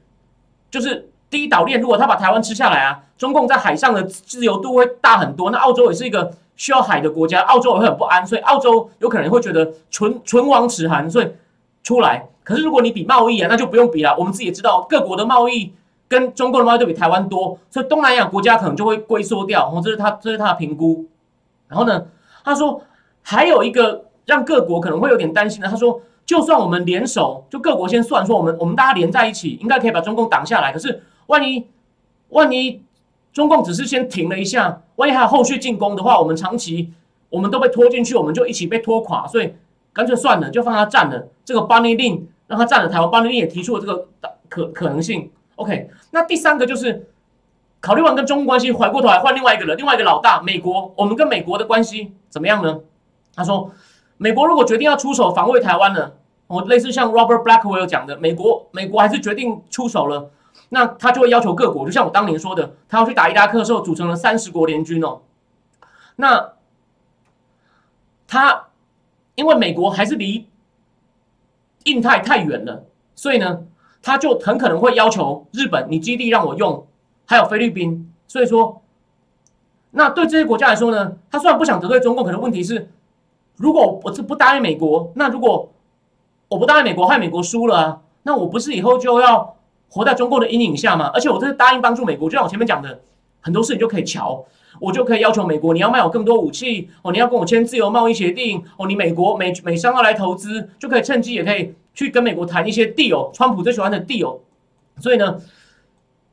[0.71, 5.51] 就是第一岛链，如果他把台湾吃下来啊，中共在海上的自由度会大很多。
[5.51, 11.33] 那澳洲也是一个需要海的国家，澳洲也会很不安，所以澳洲有可能会觉得唇唇亡齿寒，所以
[11.83, 12.29] 出来。
[12.45, 14.15] 可是如果你比贸易啊，那就不用比了。
[14.19, 15.73] 我们自己也知道，各国的贸易
[16.09, 19.69] 跟中国的贸易都比台湾多，所以东南亚国家可能就会龟缩掉。
[19.69, 21.07] 哦，这是他这是他的评估。
[21.69, 22.07] 然后呢，
[22.45, 22.81] 他说
[23.23, 30.73] 还有一个让各国可能会有点担心的，他说就算我们联手，就各国先算说我们我们大家连在一起，应该可以把中共挡下来。
[30.73, 31.67] 可是万一
[32.29, 32.83] 万一
[33.33, 36.93] 中共只是先停了一下，万一还有后续进攻的话，我们长期
[37.31, 39.27] 我们都被拖进去，我们就一起被拖垮。
[39.27, 39.55] 所以
[39.93, 42.29] 干脆算了，就放他占了这个巴尼令。
[42.49, 44.07] 让他占了台湾，邦尼令也提出了这个
[44.49, 45.29] 可可能性。
[45.57, 47.11] OK，那第三个就是
[47.81, 52.81] 考虑完跟中国关系，回过头来换另外一个人，另外一个老大美国，我们跟美国的关系怎么样呢？
[53.35, 53.71] 他说，
[54.17, 56.13] 美国如果决定要出手防卫台湾呢，
[56.47, 60.31] 哦，类似像 Robert Blackwell 讲的，美国美国还是决定出手了，
[60.69, 65.23] 那他就会要求各国，就像我当年说的，他要去打伊拉克的时候，组成了三十国联军哦。
[66.17, 66.53] 那
[68.27, 68.69] 他
[69.35, 70.47] 因为美国还是离。
[71.85, 73.61] 印太太远了，所以呢，
[74.07, 76.87] 他就很可能会要求日本，你基地让我用，
[77.25, 78.09] 还有菲律宾。
[78.29, 78.81] 所以说，
[79.91, 82.89] 那对这些国家来说呢，他虽然不想得罪中共，可能问题是，
[83.57, 85.73] 如果我是不答应美国，那如果
[86.47, 89.57] 我不答应美国，害美国输了，那我不是以后就要
[89.91, 91.11] 活在中共的阴影下吗？
[91.13, 93.01] 而且我这是答应帮助美国，就像我前面讲的，
[93.41, 94.45] 很多事情就可以瞧。
[94.79, 104.39] 我就可以要求美国，你要卖我更多武器哦，你要跟我签自由贸易协定哦，你美国美美商要来投资，就可以趁机也可以去跟美国谈一些 deal，川普最喜欢的 deal。
[105.01, 105.41] 所以呢，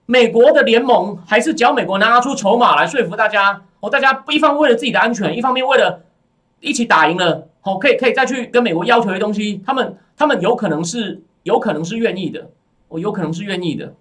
[0.06, 6.04] 美国的联盟还是只要美国拿出筹码来说服大家哦，大家一方为了自己的安全，一方面为了
[6.60, 12.52] 一起打赢了哦，可以可以再去跟美国要求的东西，他们他们有可能是有可能是愿意的，
[12.90, 13.96] 我有可能是愿意的。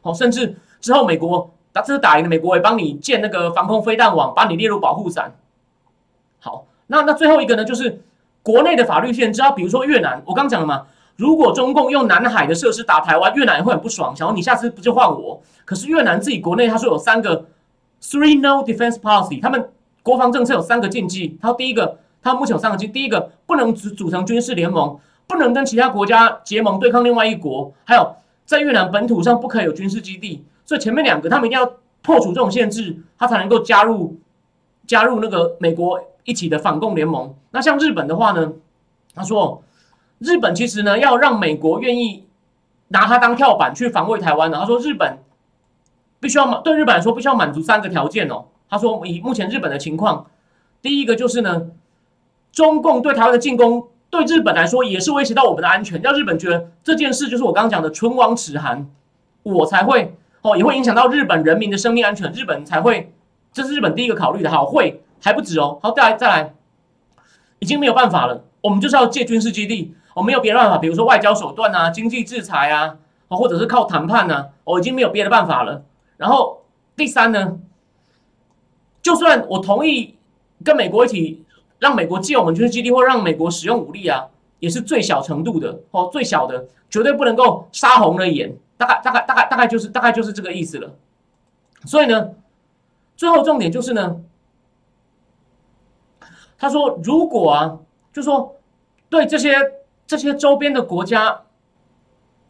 [0.00, 1.52] 好，甚至之后美国。
[1.74, 5.34] 打这是打赢了，美国也帮你建那个防空飞弹网，把你列入保护伞。
[6.38, 8.02] 好，那那最后一个呢，就是
[8.42, 9.50] 国内的法律限制啊。
[9.50, 15.40] 比如说越南，我刚讲了嘛，如果中共用南海的设施打台湾，越南也会很不爽，想说你下次不就换我？
[15.64, 17.46] 可是越南自己国内他说有三个
[18.02, 19.70] three no defense policy，他们
[20.02, 21.38] 国防政策有三个禁忌。
[21.40, 30.44] 他第一个，他目前有三个禁，第一个不能组组成军事联盟，不能跟其他国家结盟对抗另外一国，还有在越南本土上不可以有军事基地。
[30.64, 34.18] 所以前面两个，他们一定要破除这种限制，他才能够加入
[34.86, 37.34] 加入那个美国一起的反共联盟。
[37.50, 38.52] 那像日本的话呢，
[39.14, 39.62] 他说
[40.18, 42.26] 日本其实呢要让美国愿意
[42.88, 44.58] 拿它当跳板去防卫台湾的。
[44.58, 45.18] 他说日本
[46.20, 48.46] 必须要满对日本来说必须要满足三个条件哦。
[48.68, 50.26] 他说以目前日本的情况，
[50.80, 51.68] 第一个就是呢，
[52.52, 58.88] 中共对台湾的进攻对日本来说也是威胁到我们的安全，让日本觉得这件事就是我刚刚讲的唇亡齿寒，
[59.42, 60.16] 我才会。
[60.44, 63.14] 哦，也会影响到日本人民的生命安全，日本才会，
[63.52, 64.50] 这是日本第一个考虑的。
[64.50, 65.78] 好，会还不止哦。
[65.82, 66.54] 好，再来再来，
[67.58, 72.96] 已经没有办法了，我们就是要借军事基地，我没有别的办法，比如说外交手段啊、经济制裁啊，
[73.28, 75.84] 哦，或者是靠谈判呢，我已经没有别的办法了。
[76.16, 76.62] 然后
[76.96, 77.58] 第三呢，
[79.02, 80.16] 就算我同意
[80.64, 81.44] 跟美国一起
[81.78, 84.26] 让美国借我们军事基地，或让美国使用武力啊，
[84.58, 88.56] 也是最小程度的哦，最小的，绝对不能够杀红了眼。
[88.78, 90.90] 大概大概大概大概就是大概就是这个意思了，
[91.84, 92.30] 所以呢，
[93.22, 94.16] 最后重点就是呢，
[96.58, 97.78] 他说如果啊，
[98.12, 98.56] 就说
[99.08, 99.54] 对这些
[100.08, 101.42] 这些周边的国家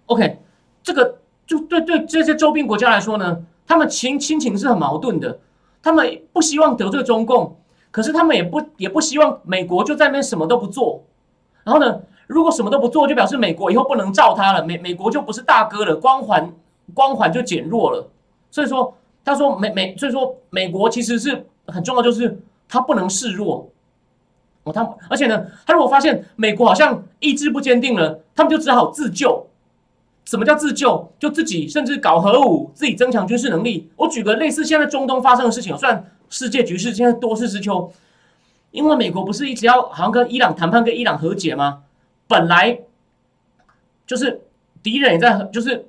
[0.07, 0.39] ，OK，
[0.83, 5.41] 这个就对对这些周边国家来说呢，他们情亲情是很矛盾的，
[5.83, 7.55] 他们不希望得罪中共，
[7.91, 11.05] 可是他们也不也不希望美国就在那边什么都不做，
[11.65, 12.01] 然后呢？
[12.29, 16.51] 如果什么都不做，就表示美国以后不能罩他了，美美国就不是大哥了，光环
[16.95, 18.09] 光环就减弱了。
[18.51, 23.71] 所以说，他说美美，所以说美国其实是很重要，就是他不能示弱。
[24.65, 29.47] 哦，他而且呢，他如果发现美国好像意志不坚定了，他们就只好自救。
[30.25, 31.13] 什么叫自救？
[31.19, 33.91] 就自己甚至搞核武，自己增强军事能力。
[33.97, 37.93] 我举个类似现在中东发生的事情，算世界局势现在多事之秋。
[38.71, 41.83] 因为美国不是一直要好像跟伊朗谈判，跟伊朗和解吗？
[42.29, 42.79] 本来
[44.07, 44.43] 就是
[44.83, 45.89] 敌人也在，就是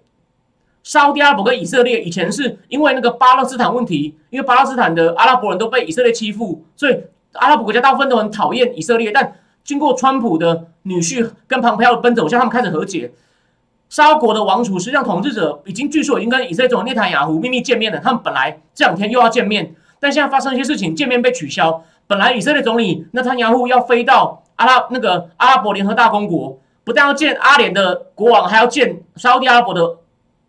[0.83, 9.11] 沙特阿拉伯跟以色列以前是因为那个巴勒斯坦问题，因为巴勒斯坦的阿拉伯人都被以色列欺负，所以阿拉伯国家大部分都很讨厌以色列。
[9.11, 13.11] 但经过川普的女婿跟庞培奥奔走，向他们开始和解。
[13.89, 17.99] 沙国的王储实际上统治者已经据说已经跟以色列总统内塔雅胡秘密见面了。
[17.99, 21.83] 他们本来这两天又要见面，但现在发生一些事情，见面被取消。
[22.07, 24.41] 本来以色列总理内塔尼亚胡要飞到。
[24.55, 29.97] 阿拉那个阿拉伯联合大公国不但要见阿联的国王，还要见沙特阿拉伯的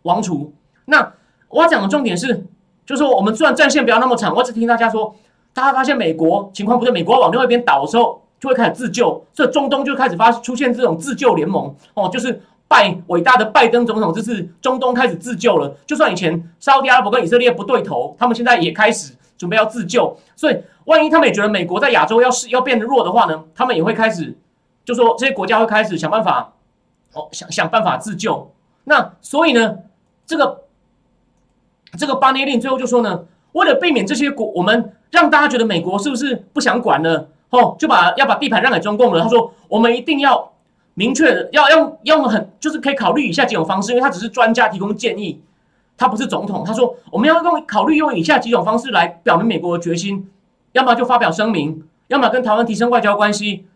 [0.05, 0.53] 王储。
[0.85, 1.13] 那
[1.49, 2.45] 我要讲的重点是，
[2.85, 5.13] 就是我们虽然战线不要那么长，我只听大家说，
[5.53, 15.75] 大家发现美国情况不对，美国往另外一边倒的时候，就会开始自救，所以中东就开始发出现这种自救联盟哦，就是拜伟大的拜登总统，这次中东开始自救了。
[15.85, 20.15] 就算以前沙特阿拉伯跟以色列不对头，他们现在也开始准备要自救。
[20.35, 24.37] 所以，万一他们也觉得美国在亚洲要是要变得弱的话呢，他们也会开始
[24.83, 26.53] 就说这些国家会开始想办法
[27.13, 28.51] 哦，想想办法自救。
[28.83, 29.77] 那所以呢，
[30.25, 30.63] 这个
[31.97, 37.29] 这个巴内令最后就说呢，为了避免这些国，我们让大家觉得美国是不是不想管了？
[37.51, 39.21] 哦，就把要把地盘让给中共了。
[39.21, 40.51] 他说，我们一定要
[40.95, 45.41] 明确的，要用用很就是可以考虑以下几种方式，因为他只是专家提供建议，
[45.97, 46.63] 他不是总统。
[46.65, 50.29] 他说，我们要用考虑用以下几种方式来表明美国的决心，
[50.73, 53.67] 要么就发表声明，要么跟台湾提升外交关系。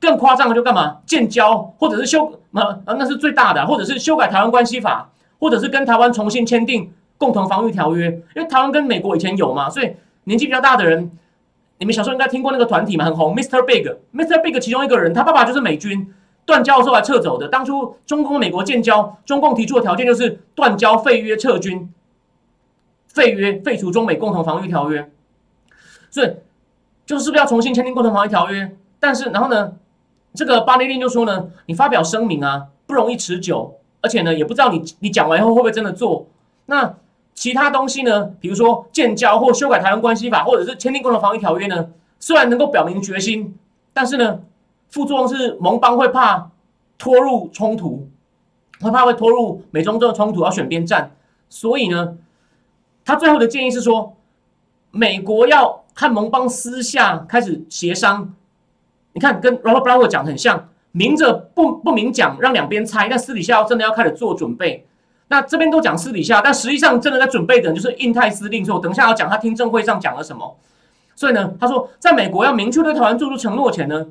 [0.00, 8.10] 更夸张的就干嘛建交，或者是修那那是最大的，或者是修改台湾关系法，或者是跟台湾重新签订共同防御条约。
[8.36, 11.10] 因为台湾跟美国以前有嘛，所以年纪比较大的人，
[11.78, 13.62] 你们小时候应该听过那个团体嘛，很红，Mr.
[13.64, 14.42] Big，Mr.
[14.42, 17.48] Big 其中一个人，他爸爸就是美军断交的时候还撤走的。
[17.48, 21.92] 当初中共美国建交，中共提出的条件就是断交、废约、撤军、
[23.06, 25.10] 废约、废除中美共同防御条约。
[26.10, 26.36] 所以
[27.06, 28.76] 就是不是要重新签订共同防御条约？
[29.00, 29.74] 但是然后呢？
[30.34, 36.26] 这个巴内利就说呢，你发表声明啊，不容易持久，而且呢，也不知道你你讲完以后会不会真的做。
[36.66, 36.94] 那
[37.34, 43.56] 其他东西呢，比如说建交或修改台湾关系法，或者是签订共同防御条约呢，虽然能够表明决心，
[43.92, 44.40] 但是呢，
[44.88, 46.50] 副作用是盟邦会怕
[46.98, 48.08] 拖入冲突，
[48.80, 51.12] 会怕会拖入美中这个冲突，要选边站。
[51.48, 52.16] 所以呢，
[53.04, 54.16] 他最后的建议是说，
[54.90, 58.34] 美国要和盟邦私下开始协商。
[59.12, 64.84] 你看，跟 Robert Brower 讲很像，明着不不明讲，让两边猜，但私底下要真的要开始做准备。
[65.28, 68.64] 那这边都讲私底下，但实际上真的在准备的人就是印太司令。
[68.64, 70.56] 所以我等下要讲他听证会上讲了什么。
[71.14, 74.08] 所以呢，他说在美国要明确对台湾做出承诺前呢，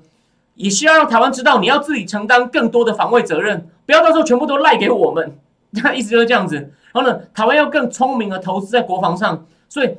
[0.56, 5.38] 也需要让台湾知道你要自己承担更多的防卫责任，不要到时候全部都赖给我们。
[5.84, 6.56] 他意思就是这样子。
[6.94, 9.46] 然后呢，台湾要更聪明的投资在国防上。
[9.68, 9.90] 所以。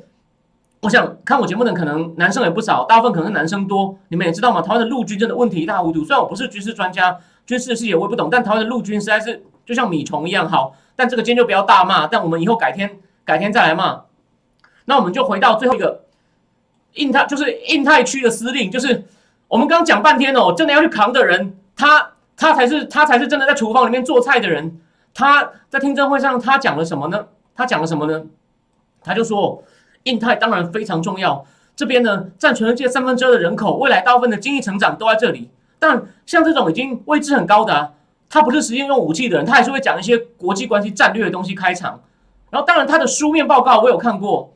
[0.80, 3.98] 我想看我节目的可能男生也不少，大部分可能是男生多。
[4.10, 6.04] 你们也知道嘛，台湾的陆军真的问题一塌糊涂。
[6.04, 10.76] 虽然我不是军事专家，军事的细节我也不懂，但台湾的陆军实在是就像米虫一样好。
[10.94, 14.02] 但这个今天就不要大骂，但我们以后改天改天再来骂。
[14.84, 16.04] 那我们就回到最后一个
[16.94, 19.04] 印太，就是印太区的司令，就是
[19.48, 24.80] 我们刚刚讲半天哦，真的要去扛的人，他他才是他才是真的在厨房里面做菜的人。
[25.12, 27.26] 他在听证会上他讲了什么呢？
[27.56, 28.22] 他讲了什么呢？
[29.02, 29.64] 他就说。
[30.04, 31.44] 印太当然非常重要，
[31.76, 35.50] 这边呢占全世界三分之二的人口，未来大部分的经济成长都在这里。
[35.78, 37.92] 但像这种已经位置很高的，
[38.28, 42.00] 他不是实际用武器的人，他还是会讲一些国际关系战略的东西开场。
[42.50, 44.54] 然后当然他的书面报告我有看过，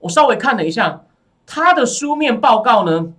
[0.00, 1.02] 我稍微看了一下
[1.46, 3.12] 他的书面报告呢，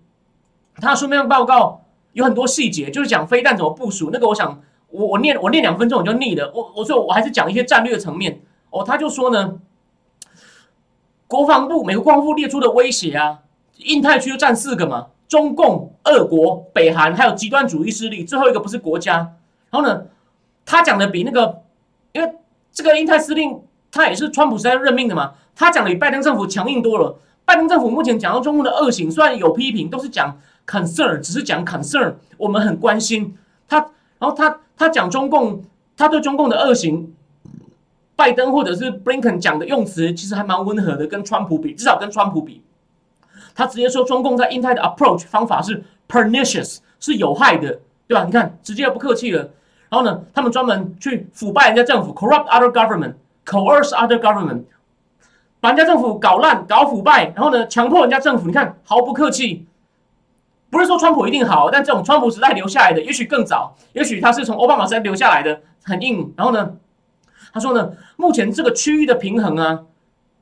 [0.82, 4.10] 他书面报告有很多细节，就是讲飞弹怎么部署。
[4.12, 8.42] 那个我想我我念我念两分钟我就腻了，我我说我还是讲一些战略层面。
[8.72, 9.60] 哦，他就说呢。
[11.28, 13.40] 国防部、美国国防部列出的威胁啊，
[13.78, 19.34] 印太区就占四个嘛，中共、俄国、北韩，还有极端主义势力，最后一个不是国家。
[19.72, 20.04] 然后呢，
[20.66, 21.64] 他讲的比那个，
[22.14, 22.32] 因为
[22.72, 23.60] 这个印太司令
[23.92, 27.18] 他也是川普时代任命的嘛，他讲的比拜登政府强硬多了。
[27.44, 33.36] 拜登政府目前讲到中共的恶行，虽然有批评，都是讲 concern，只是讲 concern，我们很关心
[33.68, 33.78] 他。
[34.18, 35.64] 然后他他讲中共，
[35.98, 37.14] 他对中共的恶行。
[38.16, 42.64] 拜登或者是 Blinken 讲的用词其实还蛮温和的，跟川普比，至少跟川普比，
[43.54, 48.24] 他直接说中共在印太的 approach 方法是 pernicious，是有害的，对吧？
[48.24, 49.50] 你看，直接不客气了。
[49.90, 54.64] 然后呢，他们专门去腐败人家政府，corrupt other government，coerce other government，
[55.60, 59.66] 把人家政府搞烂、搞腐败，然后呢，强迫人家政府，你看毫不客气。
[60.70, 66.34] 不是说川普一定好，但这种川普时代留下来的，也许更早，也许他是从奥巴马时代留下来的，很硬。
[66.36, 66.74] 然后呢？
[67.54, 69.84] 他说呢，目前这个区域的平衡啊，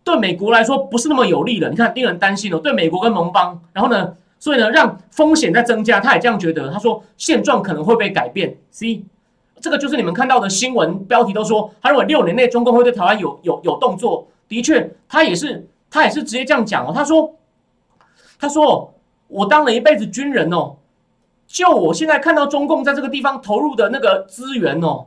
[0.04, 1.70] 对美国来说不是那么有利的。
[1.70, 6.00] 你看，令人担心哦，对美国跟盟邦，然后呢，所以呢，让风险在增加。
[6.00, 6.72] 他也这样觉得。
[6.72, 8.58] 他说，现状可能会被改变。
[8.72, 9.06] C，
[9.62, 14.28] 这个就是你们看到的新闻标题都说，他认为六年内中共会对台湾有有有动作。
[14.48, 16.92] 的确，他也是他也是直接这样讲哦。
[16.94, 17.36] 他说，
[18.40, 18.94] 他说
[19.28, 20.78] 我当了一辈子军人哦，
[21.46, 25.06] 就我现在看到中共在这个地方投入的那个资源哦，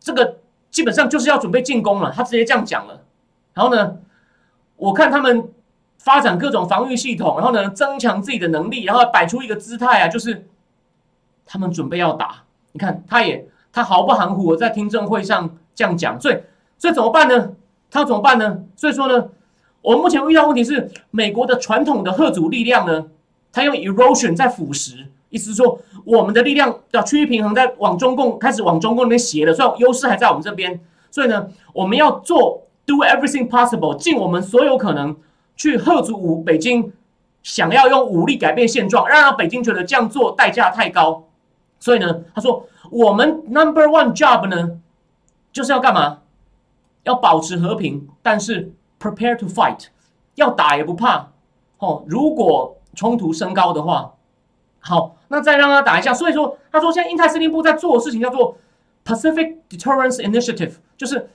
[0.00, 0.38] 这个。
[0.78, 3.00] 基本上就是要准备进攻了，他直接这样讲了。
[3.52, 3.96] 然后呢，
[4.76, 5.48] 我看他们
[5.98, 10.46] 发展各种防御系统，然后呢，增强自己的能力，然后摆出一个姿态啊，就是
[11.44, 12.44] 他们准备要打。
[12.70, 16.20] 你看，他也他毫不含糊，我在听证会上这样讲。
[16.20, 16.36] 所以，
[16.78, 17.50] 所以怎么办呢？
[17.90, 18.62] 他要怎么办呢？
[18.76, 19.30] 所以说呢，
[19.82, 23.06] 我们目前遇到问题是，美国的传统的核主力量呢，
[23.50, 30.80] 它用 erosion 在腐蚀，意思是说，我们的力量要趋于平衡，在往中共开始往中共那边斜了，所以优势还在我们这边。
[31.10, 35.16] 所以呢，我们要做 do everything possible，尽我们所有可能
[35.56, 36.92] 去吓阻武北京
[37.42, 41.24] 想要用武力改变现状，让让北京觉得这样做代价太高。
[41.78, 44.80] 所以呢，他说我们 number one job 呢，
[45.52, 46.20] 就是要干嘛？
[47.04, 49.86] 要保持和平，但是 prepare to fight，
[50.34, 51.30] 要打也不怕。
[51.78, 54.14] 哦，如果冲突升高的话，
[54.80, 56.14] 好，那再让他打一下。
[56.14, 58.56] 所以说，他说现在印太司令部在做的事情叫做
[59.04, 61.30] Pacific Deterrence Initiative，就是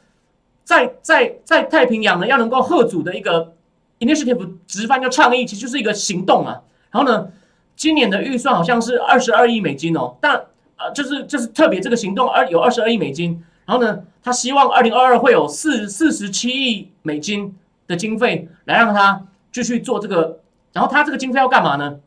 [0.63, 3.53] 在在在太平洋呢要能够贺阻的一个
[3.99, 6.61] initiative，直翻叫倡议，其实就是一个行动啊。
[6.91, 7.29] 然后呢，
[7.75, 10.45] 今年的预算好像是二十二亿美金哦，但
[10.77, 13.43] 呃，就是就是特别这个行动二有二十二亿美金。
[13.65, 17.55] 然后呢，他希望二零二二会有四四十七亿美金
[17.87, 20.39] 的经费来让他继续做这个。
[20.73, 21.99] 然后他这个经费要干嘛呢？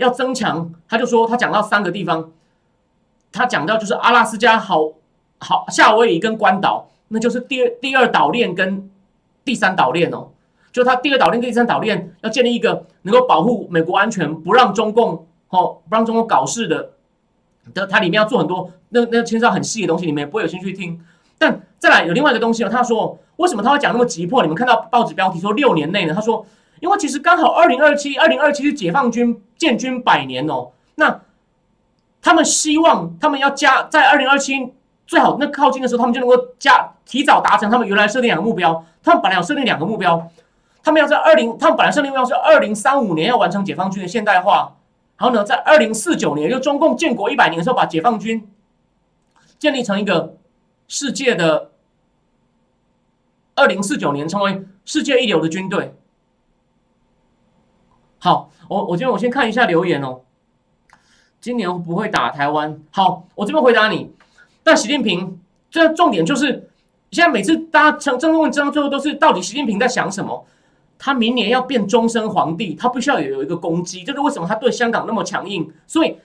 [0.00, 2.30] 要增强，他就说他讲到三个地方，
[3.30, 4.92] 他讲到就是阿拉斯加、好
[5.38, 8.90] 好夏威夷跟关岛，那就是第二第二岛链跟
[9.44, 10.28] 第三岛链哦。
[10.72, 16.90] 就他第二岛链跟第三岛链要建立一个能够保护美国安全，不让中共哦不让中共搞事的。
[17.74, 20.98] 的它里面要做很多，那那牵涉到很细的东西，你们也不会有兴趣听。
[21.38, 24.42] 但再来有另外一个东西哦，他说为什么他会讲那么急迫？
[24.42, 26.14] 你们看到报纸标题说六年内呢？
[26.14, 26.44] 他说
[26.80, 30.72] 因为其实刚好二零二七，二零二七是解放军建军百年哦。
[30.96, 31.20] 那
[32.20, 34.72] 他们希望他们要加在二零二七
[35.06, 38.84] 最好那靠近的时候，他们就能够加提早达成他们原来设定两个目标。
[39.02, 40.28] 他们本来有设定两个目标，
[40.82, 44.76] 他们要在二零，他们本来设定目标是二零三五年要完成解放军的现代化。
[45.16, 48.50] 然后呢，在二零四九年，就中共建国一百年的时候，把解放军
[49.58, 50.36] 建立成一个
[50.88, 51.70] 世界的
[53.54, 55.94] 二零四九年成为世界一流的军队。
[58.20, 60.20] 好，我我这边我先看一下留言哦。
[61.40, 62.78] 今年不会打台湾。
[62.90, 64.12] 好，我这边回答你。
[64.62, 65.40] 但习近平，
[65.70, 66.68] 这重点就是，
[67.10, 70.46] 现在每次大家争争论争到最后都是，到底习近平在想什么？
[70.98, 75.72] 他明年要变终身皇帝，他必须要有一个攻击，这是为什么他对香港那么强硬。
[75.86, 76.18] 所以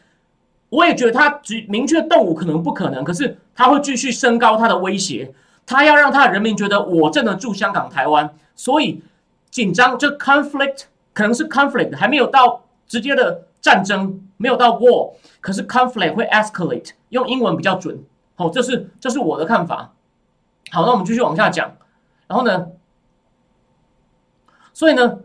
[0.67, 5.33] 我也觉得他只明确动武可能不可能，可是他会继续升高他的威胁，
[5.65, 8.29] 他要让他的人民觉得我镇得住香港、台湾。
[8.53, 9.01] 所以
[9.49, 10.83] 紧张，这 conflict
[11.16, 18.03] 可能是 conflict 还没有到直接的战争，没有到 war，可是 conflict 会 escalate，用英文比较准。
[18.36, 19.93] 好，这是这是我的看法。
[20.72, 21.76] 好，那我们继续往下讲，
[22.28, 22.68] 然后呢？
[24.74, 25.20] 所以呢，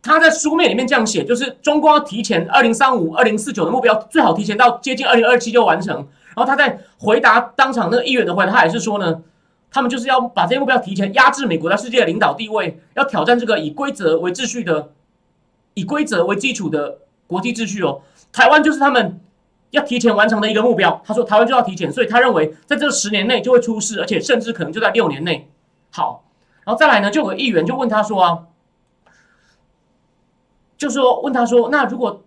[0.00, 5.96] 他在书面里面这样写，就是中国要提前二零三五、二零四九的目标，最好提前到接近二零二七就完成。
[5.96, 9.22] 然后他在回答当场那个议员的回答，他也是说呢，
[9.72, 14.92] 他们就是要把这些目标提前压制美国在世界的领导地位，要挑战这个以规则为秩序的、
[15.74, 18.02] 以规则为基础的国际秩序哦。
[18.30, 19.20] 台湾就是他们
[19.70, 21.00] 要提前完成的一个目标。
[21.04, 25.50] 他说台湾就要提前，所以他认为在这十年内就会出事，而且甚至可能就在六年内。
[25.90, 26.24] 好。
[26.64, 28.38] 然后再来呢，就有个议员就问他说啊，
[30.78, 32.21] 就说问他说，那如果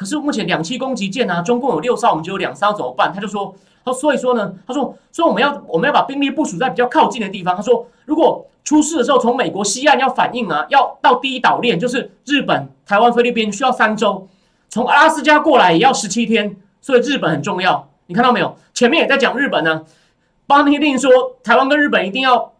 [0.00, 3.12] 可是目前两栖攻击舰呢，中共有六艘，我们只有两艘怎么办？
[3.12, 7.54] 他就说，他所以说呢，他说，所以我们要我们要把兵力部署在比较靠近的地方。
[7.54, 14.26] 他说，如果出事的时候从美国西岸要反应啊，要到第一岛链，就是日本、台湾、菲律宾需要三周，
[14.70, 17.86] 从阿拉斯加过来也要十七天，所以日本很重要。
[18.06, 18.56] 你看到没有？
[18.72, 19.84] 前面也在讲日本呢，
[20.46, 21.10] 邦尼令说
[21.44, 22.52] 台湾跟日本一定要。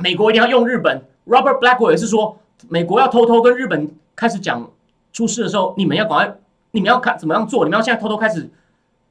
[0.00, 2.38] 美国一定要用日本，Robert Blackwell 也是说，
[2.68, 4.68] 美国要偷偷跟日本开始讲
[5.12, 6.34] 出事的时候，你们要赶快，
[6.70, 8.50] 你们要看怎么样做，你们要现在偷偷开始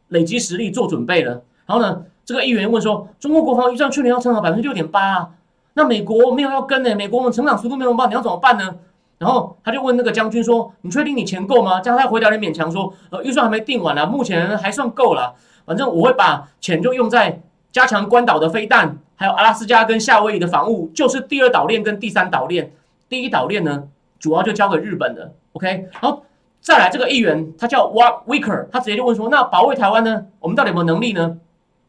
[0.09, 1.41] 累积实力做准备了。
[1.65, 5.29] 然后呢，这个议员问说，中国国防预算去年要成长百分之六点八啊，
[5.73, 6.95] 那美国没有要跟呢？
[6.95, 8.75] 美国我们成长速度没有办，你要怎么办呢？
[9.17, 11.81] 然后他就问那个将军说，你确定你钱够吗？
[11.81, 15.33] 加他回答也勉强说，呃，预算还没定完呢，目前还算够了，
[15.65, 17.41] 反正我会把钱就用在
[17.71, 18.97] 加强关岛的飞弹。
[19.19, 22.71] 还有阿拉斯加跟夏威夷的防务，就是第二岛链跟第三岛链。
[23.09, 23.85] 第一岛链呢，
[24.19, 25.33] 主要就交给日本的。
[25.53, 26.23] OK，然后
[26.67, 30.25] 再来这个议员，他叫 Wa Wicker，他直接就问说：那保卫台湾呢？
[30.41, 31.37] 我们到底有没有能力呢？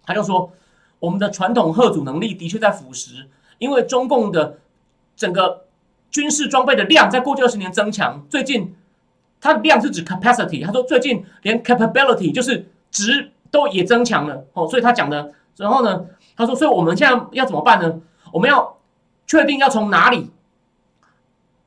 [0.06, 0.52] 他就说，
[1.00, 3.26] 我们的传统核主能力的确在腐蚀，
[3.58, 4.58] 因为中共的
[5.16, 5.64] 整个
[6.12, 8.76] 军事装备的量在过去二十年增强，最近
[9.40, 16.06] 它的量是指 capacity，他说最近连 capability 就是值都也增强了哦，所以他讲的，然后呢？
[16.36, 18.00] 他说：“所以我们现在要怎么办呢？
[18.32, 18.76] 我们要
[19.26, 20.30] 确定要从哪里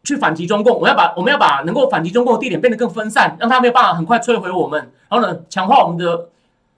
[0.04, 0.80] 去反击中共。
[0.80, 4.92] 我要把我们要把能够反击中共的地点变得更分散，让他没有办法很快摧毁我们。
[5.10, 6.30] 然后呢，强化我们的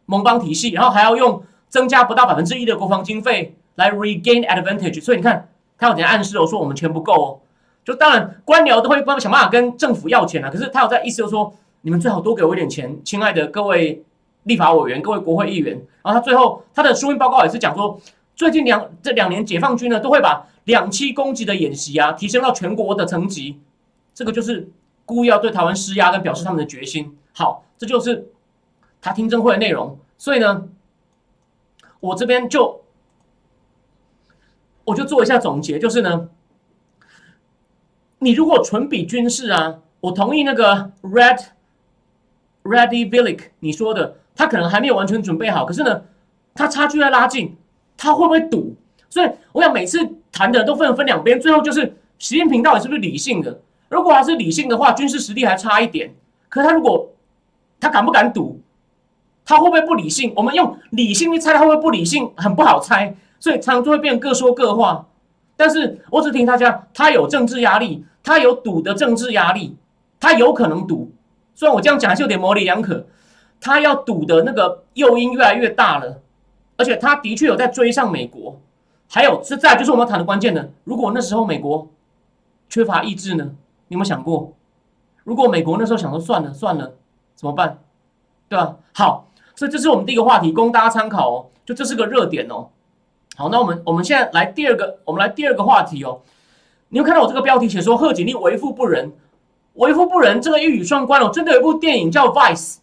[0.05, 5.01] 盟邦体系，然后还要用增加不到百分之一的国防经费来 regain advantage。
[5.01, 7.39] 所以你看，他有点暗示哦，说我们钱不够哦。
[7.86, 14.03] 就当然官僚都会帮想办法跟政府要钱啊，可是他有在意思就是说，你们最好多给我一点钱，亲爱的各位
[14.43, 15.74] 立法委员、各位国会议员。
[16.01, 17.99] 然后他最后他的书面报告也是讲说，
[18.36, 23.59] 最近两这两年解放军呢都会把两栖攻击的演习啊提升到全国的层级，
[24.13, 24.69] 这个就是
[25.05, 27.17] 故意要对台湾施压跟表示他们的决心。
[27.34, 28.31] 好，这就是
[29.01, 29.99] 他听证会的内容。
[30.17, 30.69] 所以呢，
[31.99, 32.84] 我这边就
[34.86, 36.29] 我就做一下总结，就是呢。
[38.19, 41.47] 你如果纯比军事啊，我同意那个 Red
[42.63, 46.03] Ready Villic 你说的，他可能还没有完全准备好，可是呢，
[46.53, 47.57] 他差距在拉近，
[48.04, 48.76] 他会不会赌？
[49.10, 49.97] 所以我想每次
[50.32, 53.62] 谈的都分分两边，最后就是习近平到底是不是理性的？
[53.88, 56.14] 如果他是理性的话，军事实力还差一点，
[56.49, 57.10] 可他如果
[57.80, 58.60] 他敢不敢赌？
[59.45, 60.34] 他会不会不理性？
[60.36, 65.08] 我们用理性去猜他会不会不理性，很不好猜，所以常常就会变各说各话。
[65.56, 68.06] 但是我只提醒大家，他有政治压力。
[68.26, 69.76] 他有赌的政治压力，
[70.18, 71.12] 他有可能赌。
[71.54, 73.06] 虽然我这样讲还是有点模棱两可，
[73.60, 76.22] 他要赌的那个诱因越来越大了，
[76.78, 78.59] 而且他的确有在追上美国。
[79.09, 81.88] 还有是在就是我们谈的关键的，如果那时候美国
[82.69, 83.51] 缺乏意志呢？
[83.89, 84.53] 你有没有想过，
[85.24, 86.93] 如果美国那时候想说算了算了，
[87.36, 87.80] 怎么办？
[88.49, 88.78] 对吧？
[88.93, 91.45] 好，所以这是我们第一个话题，供大家参考哦。
[91.65, 92.69] 就这是个热点哦。
[93.36, 96.21] 好，那我们我们现在来第二个，我们来第二个话题哦。
[96.89, 99.11] 你有看到我这个标题写说贺锦丽为富不仁，
[99.76, 101.30] 为富不仁这个一语双关哦。
[101.30, 102.76] 真的有一部电影叫《Vice》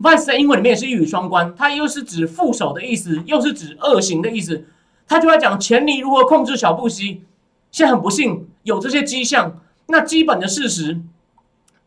[0.00, 4.66] ，Vice 在英文里面也是一语双关，它又是指副手的意思，又是指恶行的意思。
[5.06, 7.22] 他就在讲钱尼如何控制小布希。
[7.70, 11.00] 现在很不幸有这些迹象，那基本的事实，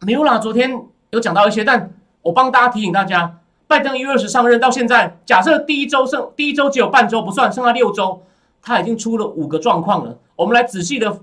[0.01, 8.21] 米拉昨天有讲到一些，但我帮大家提醒大家，拜登一月二十上任到现在，假设第一周剩第一周只有半周不算，剩下六周，
[8.61, 10.19] 他已经出了五个状况了。
[10.35, 11.21] 我们来仔细的，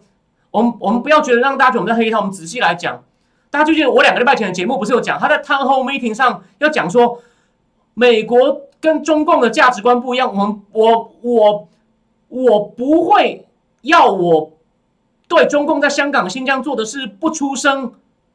[0.51, 3.05] 我们我们不要觉得让大家觉得我们在黑他，我们仔细来讲。
[3.55, 7.23] 大家就记得我两个礼拜前的节目不是有讲，他在 Town Hall Meeting 上要讲说，
[7.95, 10.29] 美国跟中共的价值观不一样。
[10.29, 11.69] 我们我我
[12.27, 13.47] 我不会
[13.83, 14.51] 要我
[15.29, 17.93] 对中共在香港、新疆做的事不出声，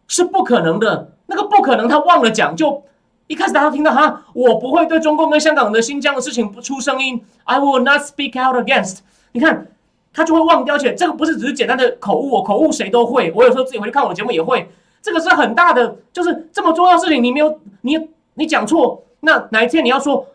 [0.07, 1.11] 是不可能的。
[1.25, 2.55] 那个不可能，他忘了讲。
[2.55, 2.81] 就
[3.27, 7.21] 一开始大家听到哈，我不会对中共跟香港的新疆的事情不出声音。
[7.43, 8.99] I will not speak out against。
[9.33, 9.67] 你看。
[10.11, 13.31] 他就会忘掉，而且这个不是只是简单的口误，口误谁都会。
[13.35, 14.67] 我有时候自己回去看我的节目也会，
[15.01, 20.25] 这个是很大的，就是这么重要事情，你没有你你讲错，那哪一天你要说，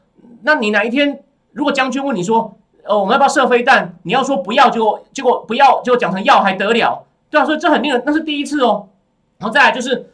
[0.42, 3.96] 那你哪一天如果将军问你说，呃，我们要不要射飞弹？
[4.02, 7.04] 你要说不要，结果结果不要，结果讲成要还得了？
[7.30, 8.88] 对啊，所以这很令人，那是第一次哦。
[9.38, 10.10] 然后再来就是，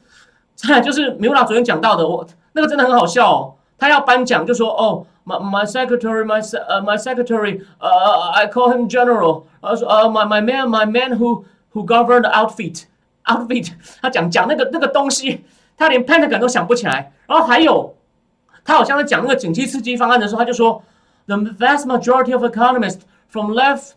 [0.54, 3.54] 再来就是米乌拉昨天讲到的，我那个真的很好笑哦。
[3.78, 5.06] 他要颁奖就说哦。
[5.26, 9.42] My my secretary, my uh, my secretary, uh, I call him general.
[9.60, 11.44] 呃说呃 my my man, my man who
[11.74, 12.84] who governed outfit,
[13.30, 13.72] outfit.
[14.02, 15.44] 他讲讲那个那个东西，
[15.76, 17.12] 他连 Pentagon 都想不起来。
[17.26, 17.94] 然后还有，
[18.64, 20.82] 他好像在讲那个景气刺激方案的时候，他就说
[21.26, 23.92] ，the vast majority of economists from left,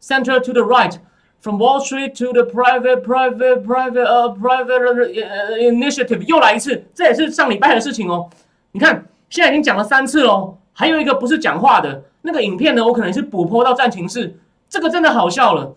[0.00, 0.98] center to the right.
[1.40, 5.12] From Wall Street to the private, private, private, uh,，private
[5.58, 8.30] initiative，又来一次，这也是上礼拜的事情哦。
[8.72, 10.56] 你看，现在已经讲了三次喽。
[10.72, 14.38] 还有一个不是讲话的那个影片呢，我可能是补播到战情室，
[14.70, 15.74] 这个真的好笑了。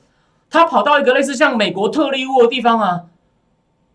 [0.49, 3.03] 他跑到一个类似像美国特利屋的地方啊，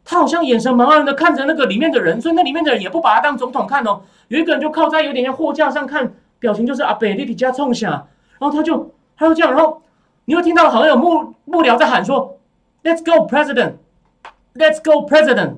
[0.04, 4.02] 他好像眼神茫然的看着那个里面的人，所以那里面的人也不把他当总统看哦。
[4.28, 7.90] 有一个人就靠在有点像货架上看，表情就是阿北弟弟加冲下，
[8.38, 9.82] 然后他就他就这样，然后
[10.24, 12.38] 你会听到好像有幕幕僚在喊说
[12.82, 13.74] ：“Let's go, President!
[14.54, 15.56] Let's go, President！”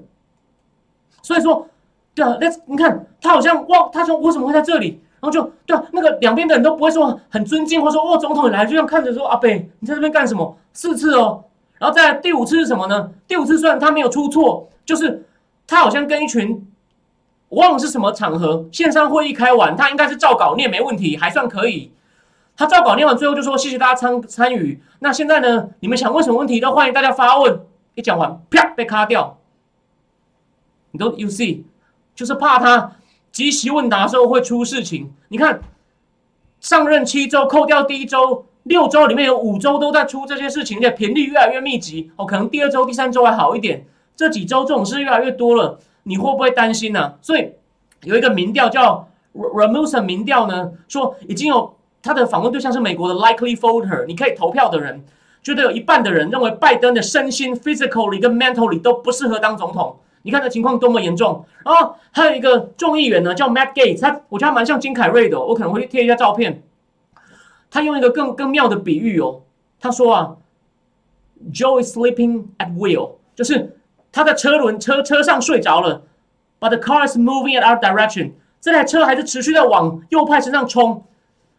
[1.22, 1.68] 所以说，
[2.14, 5.03] 对啊，Let's 你看他好像哇，他说为什么会在这里？
[5.24, 10.54] 然后就对啊，那个两边的人都不会说很尊敬，或者说哦，总统来，就像看着说阿北，你在这边干什么？
[10.74, 11.44] 四次哦，
[11.78, 13.10] 然后再第五次是什么呢？
[13.26, 15.24] 第五次虽然他没有出错，就是
[15.66, 16.70] 他好像跟一群
[17.48, 21.90] 我忘了是什么场合，线上会议开完，他应该是照稿念没问题，还算可以。
[22.54, 24.82] 他照稿念完，最后就说谢谢大家参参与。
[24.98, 27.60] 那现在呢，你们想问什么问题都欢迎大家发问。
[27.94, 29.38] 一讲完，啪被卡掉。
[30.90, 31.62] 你都 you see，
[32.14, 32.92] 就是怕他。
[33.34, 35.12] 即席问答的时候会出事情。
[35.28, 35.60] 你看，
[36.60, 42.12] 上任七周，扣掉第一周，六周里面有五周都在出这些事情，的频率越来越密集。
[42.14, 47.14] 哦，可能第二周、第三周还好一点，这几周这种事越来越多了，你会不会担心呢？
[47.20, 47.50] 所以
[48.04, 51.74] 有一个民调叫 Ramuson 民调呢，说已经有
[52.04, 55.04] 他的访问对象是美国的 Likely Voter，你可以投票的人，
[55.42, 59.96] 觉得有一半的人认为拜登的身心 physically 跟 mentally 都不适合当总统。
[60.24, 61.44] 你看这情况多么严重！
[61.64, 66.62] 然后还有一个众议员呢，叫 Matt Gates，他我觉得他蛮像金凯瑞的，我可能会去贴一下照片。
[67.70, 69.42] 他用一个更更妙的比喻哦，
[69.78, 70.36] 他说啊
[71.52, 73.76] ，Joe is sleeping at wheel，就是
[74.12, 76.02] 他在车轮车车上睡着了
[76.58, 81.04] ，but the car is moving at our direction，这台车还是持续在往右派身上冲，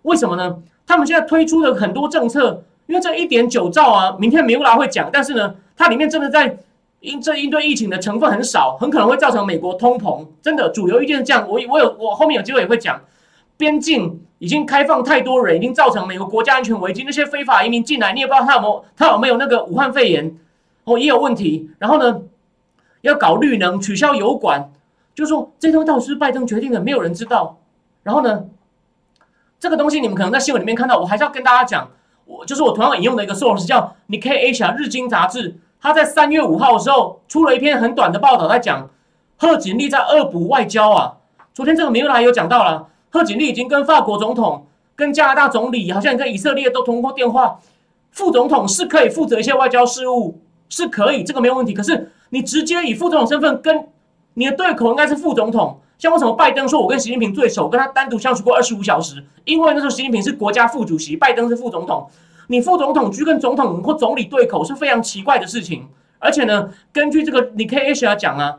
[0.02, 0.64] 为什么呢？
[0.88, 6.58] 他们现在推出的很多政策，因为这一点九兆啊，明天梅乌拉会讲，但是呢，它里面真的在
[7.06, 11.48] 因这应对疫情的成分很少，很可能会造成美国通膨，真的主流意见是这样。
[11.48, 13.00] 我我有我后面有机会也会讲，
[13.58, 20.36] 边境已经开放太多人，已经造成美国国家安全危机，那些非法移民进来，你也不知道他有没有他有没有那个武汉肺炎，
[20.84, 21.70] 哦也有问题。
[21.80, 22.22] 然后呢，
[23.02, 24.72] 要搞绿能，取消油管，
[25.14, 27.60] 就是说这东西到底是拜登决定的，没有人知道。
[28.04, 28.46] 然后呢？
[29.58, 31.90] 这个东西你们可能在新闻里面看到，我还是要跟大家讲，
[32.26, 38.90] 我就是我同样引用的一个 source 叫 Nikkei Asia 日经杂志，他在三月五号的时候出了一篇很短的报道，在讲
[39.38, 41.18] 贺锦丽在恶补外交啊。
[41.54, 44.66] 昨天这个米拉有讲到了，贺锦丽已经跟法国总统、
[44.96, 47.60] 跟加拿大总理，好像跟以色列都通过电话。
[48.10, 51.72] 副总统是可以负责一些外交事务，是可以，这个没有问题。
[51.72, 53.88] 可是你直接以副总统身份跟
[54.34, 55.82] 你的对口应该是副总统。
[56.00, 59.24] 像为什么拜登说我跟习近平最熟，跟他单独相处过二十五小时？
[59.44, 62.10] 因为那时候习近平是国家副主席，拜登是副总统。
[62.48, 65.88] 你副总统去跟总统或总理对口是非常奇怪的事情。
[66.20, 68.58] 而且呢，根据这个你可以 H R 讲啊，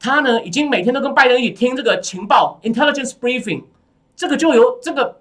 [0.00, 3.64] 他呢已经每天都跟拜登一起听这个情报 intelligence briefing，
[4.16, 5.16] 这个就由这个，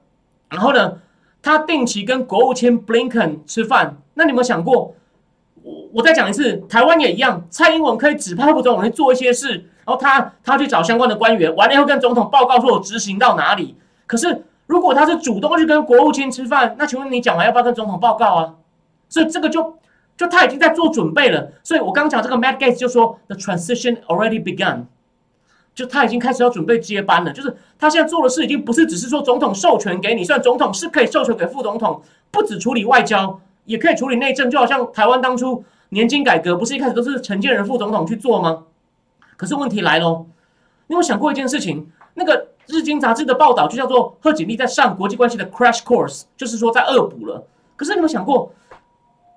[0.50, 1.00] 然后呢，
[1.42, 3.98] 他定期跟国务卿 Blinken 吃饭。
[4.16, 4.96] 那你有没有想过？
[5.62, 9.70] 我我再讲一次，台湾也一样，蔡英文可以指派副总统去做一些事。
[9.86, 13.76] 然后他他去找相关的官员，完了以后跟总统报告说我执行到哪里。
[14.08, 18.56] 可是如果他是主动去跟国务卿吃饭，那请问你讲完要不要跟总统报告啊？
[19.08, 19.78] 所以这个就
[20.18, 21.52] 就他已经在做准备了。
[21.64, 24.86] 所以我刚讲这个 Matt Gates 就说 The transition already begun，
[25.76, 27.32] 就他已经开始要准备接班了。
[27.32, 32.02] 就是他现在做的事已经不是只是说总统授权给你，虽然总统是可以授权给副总统，
[32.32, 34.50] 不只处理外交，也可以处理内政。
[34.50, 38.64] 就好像台湾当初年金改革，不是一开始都是陈建仁副总统去做吗？
[39.38, 40.26] 可是问题来喽，
[40.88, 41.92] 你有想过一件事情？
[42.16, 47.46] 那个日经杂志的报道就叫做贺锦丽在上国际关系的 crash course，就是说在恶补了。
[47.76, 48.52] 可是你有想过，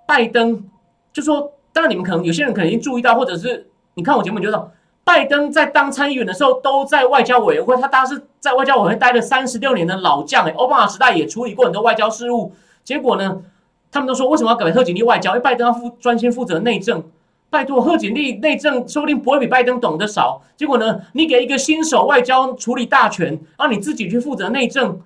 [0.06, 0.64] 拜登
[1.12, 4.70] 就说，当然你们可能有些人可能已经注意到，或者是你看我节目就知道，
[5.04, 12.52] 拜登在当参议员的时候都在外交委员会，他当时在外交委员会待了三十六年的老将，哎，奥巴马时代也处理过很多外交事务。
[12.84, 13.42] 结果呢，
[13.90, 15.32] 他们都说为什么要给贺锦丽外交？
[15.32, 17.02] 因为拜登要负专心负责内政。
[17.50, 20.42] 拜托，贺锦丽内政说不定不会比拜登懂得少。
[20.54, 25.00] 结果呢，你给一个新手外交处理大权，让你自己去负责内政，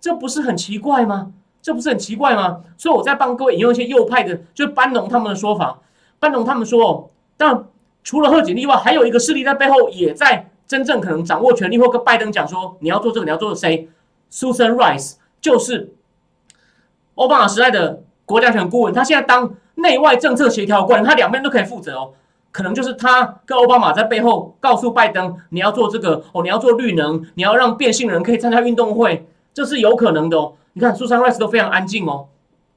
[0.00, 1.30] 这不是很奇怪吗？
[1.62, 2.62] 这不是很奇怪吗？
[2.76, 5.78] 所以我在帮各位引用一些右派的，就是班农他们的说法。
[6.18, 7.64] 班农他们说，但
[8.02, 13.88] 除了贺锦丽外，还有一个势力在背后也在真正可能掌握权力，或跟拜登讲说你要做这个，你要做谁
[14.32, 15.92] ？Susan Rice 就是
[17.14, 19.54] 奥巴马时代的国家权顾问，他现在当。
[19.76, 22.12] 内外政策协调官，他两边都可以负责哦。
[22.52, 30.52] 可能就是他跟奥巴马在背后告诉拜登，你要做这个哦，你要做绿能，你要让变性人可以参加运动会，这是有可能的哦。
[30.74, 32.28] 你看苏珊·瑞斯都非常安静哦，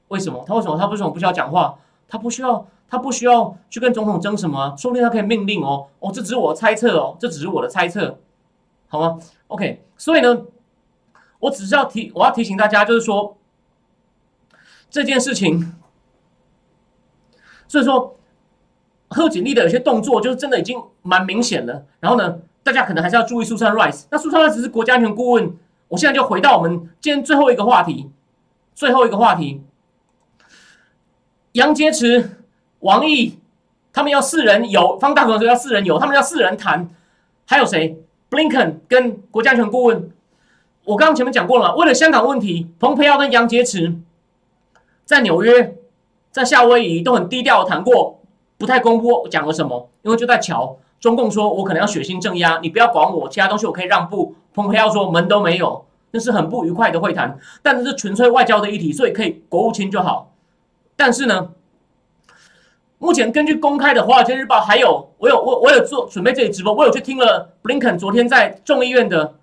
[0.08, 0.44] 为什么？
[0.48, 0.76] 他为什么？
[0.76, 1.76] 他为什么不需要讲话？
[2.08, 4.74] 他不需要，他不需要去跟总统争什么？
[4.76, 5.86] 说不定他可以命令哦。
[6.00, 8.18] 哦，这只是我的猜测哦，这只是我的猜测，
[8.88, 10.42] 好吗？OK，所以呢，
[11.38, 13.36] 我只是要提，我要提醒大家，就是说
[14.90, 15.76] 这件事情。
[17.68, 18.16] 所以说，
[19.10, 21.84] 贺锦丽的有些动作就是真的已经蛮明显了。
[22.00, 24.06] 然后呢，大家可能还是要注意苏珊 Rice。
[24.10, 25.54] 那苏珊 Rice 是国家安全顾问。
[25.88, 28.10] 我现在就回到我们今天最后一个话题，
[28.74, 29.62] 最后一个话题，
[31.52, 32.28] 杨洁篪、
[32.80, 33.38] 王毅
[33.90, 36.90] 他们要四人有，方大同说要四人有，他们要四人谈。
[37.46, 37.98] 还有谁
[38.30, 40.10] ？Blinken 跟国家安全顾问。
[40.84, 43.96] 我刚刚前面讲过了，为了香港问题，蓬佩奥跟杨洁篪
[45.06, 45.77] 在纽约。
[46.38, 48.20] 在夏威夷都很低调谈过，
[48.56, 54.36] 不太公布讲了什么，因为就在瞧中共说，我可能要血腥镇压，你不要管我，其他东西我可以让步。
[54.54, 60.32] 蓬佩奥说门都没有，那是很不愉快的会谈，但是纯粹外交的议题，所以可以国务卿就好。
[60.94, 61.50] 但是呢，
[62.98, 69.34] 目前根据公开的《华尔街日报》，还有我有我我有做准备这里直播，我有去听了布林肯昨天在众议院的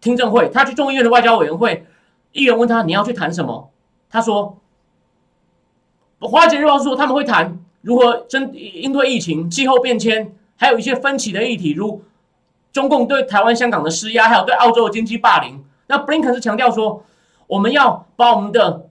[0.00, 1.84] 听证会，他去众议院的外交委员会，
[2.32, 3.68] 议员问他你要去谈什么，
[4.08, 4.56] 他说。
[6.20, 12.02] 华尔街日报说他们会谈如何针应对疫情、气候变迁，还有一些分歧的议题，如
[12.72, 15.64] 中共对台湾、香港的施压，还有对澳洲的经济霸凌。
[15.86, 17.04] 那布林肯是强调说，
[17.46, 18.88] 我们要把我们的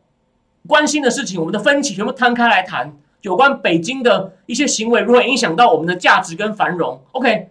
[0.66, 7.02] 关心的事情、我们的分歧全部摊开来谈，有关北京的一些行为如何影响到我们的价值跟繁荣。
[7.12, 7.50] OK，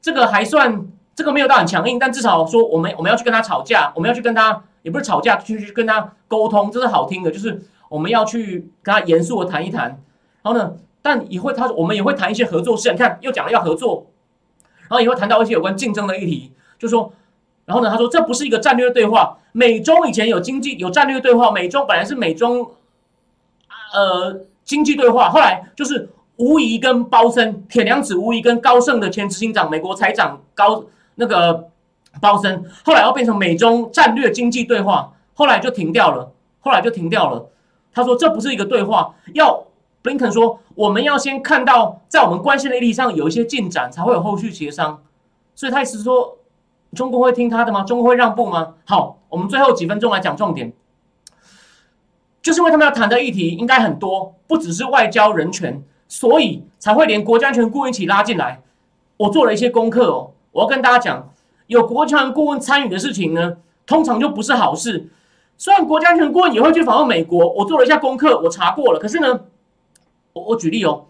[0.00, 7.60] 这个还算这个没有到很强硬，但至少说我们我们要去跟他吵架，我们要去跟他也不是吵架，去去跟他沟通，这是好听的，就是。
[7.88, 10.02] 我们要去跟他严肃的谈一谈。
[10.42, 12.90] 然后呢，但也会他我们也会谈一些合作事。
[12.92, 14.06] 你看，又讲了要合作，
[14.82, 17.12] 然后也会谈到一些有关竞争的议题，就说，
[17.64, 19.38] 然后呢，他说这不是一个战略对话。
[19.52, 22.70] 美中以前有经济有战略对话，美中本来是美中
[23.92, 30.84] 呃经济对话，后来就是吴仪跟包森、铁娘子吴仪跟高盛的前执行长美国财长高
[31.16, 31.68] 那个
[32.20, 37.48] 包森，后来要变成美中战略经济对话，后来就停掉了，后来就停掉了。
[37.98, 39.64] 他说这不是一个对话，要。
[40.00, 45.02] 布林肯说：“我们要先看到在我们关系的议题上有一些进展，才会有后续协商。”
[45.56, 46.38] 所以他意思说，
[46.94, 47.82] 中国会听他的吗？
[47.82, 48.74] 中国会让步吗？
[48.86, 50.72] 好，我们最后几分钟来讲重点，
[52.40, 58.62] 就是因为他们要谈的议题应该很多，不只是外交、人权，所以才会连国家安全顾问一起拉进来。
[59.16, 61.28] 我做了一些功课哦，我要跟大家讲，
[61.66, 65.10] 有国家安全顾问参与的事情呢，通常就不是好事。
[65.58, 69.40] 虽然国家安全顾问也会去访问美国，我做了一下功课，我查过了，可是呢。
[70.34, 71.06] 我我举例哦，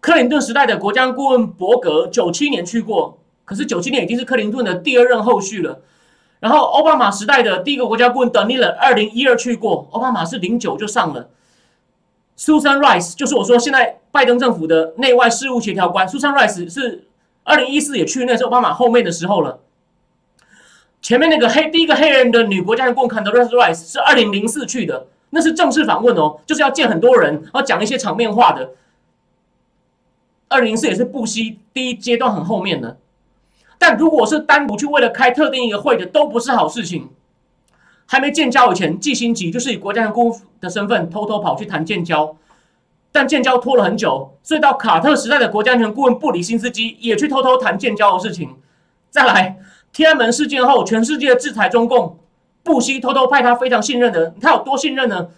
[0.00, 5.80] 克林顿时代的国家顾问伯格九七年去过，可是九七年已经是克林顿的第二任后续了。
[6.40, 11.28] 然后奥巴马时代的第一个国家顾问德尼勒二零一二去过，奥巴马是零九就上了。
[12.38, 17.08] Susan Rice 就是我说现在拜登政府的内外事务协调官，Susan Rice 是
[17.42, 19.58] 二零一四也去，那是奥巴马后面的时候了。
[21.04, 25.06] 前面那个黑第一个黑人的女国家顾问 Kader Rice 是二零零四去的。
[25.28, 28.70] 那是正式访问哦，就是要见很多人，然后讲一些场面话的。
[30.48, 32.96] 二零零四也是布希第一阶段很后面的，
[33.78, 37.10] 但如果是单独去为了开特定一个会的，都不是好事情。
[38.06, 42.34] 还没建交以前，季新吉就是以国家公的身份偷偷跑去谈建交，
[43.12, 48.56] 但建交拖了很久，所以到卡特时代的国家安全顾问布里辛斯基也去偷偷谈建交的事情。
[49.10, 49.58] 再来，
[49.94, 52.18] 天安门事件后，全世界制裁中共。
[52.64, 55.28] 布希偷偷派他非常信任的人，他有多信任呢？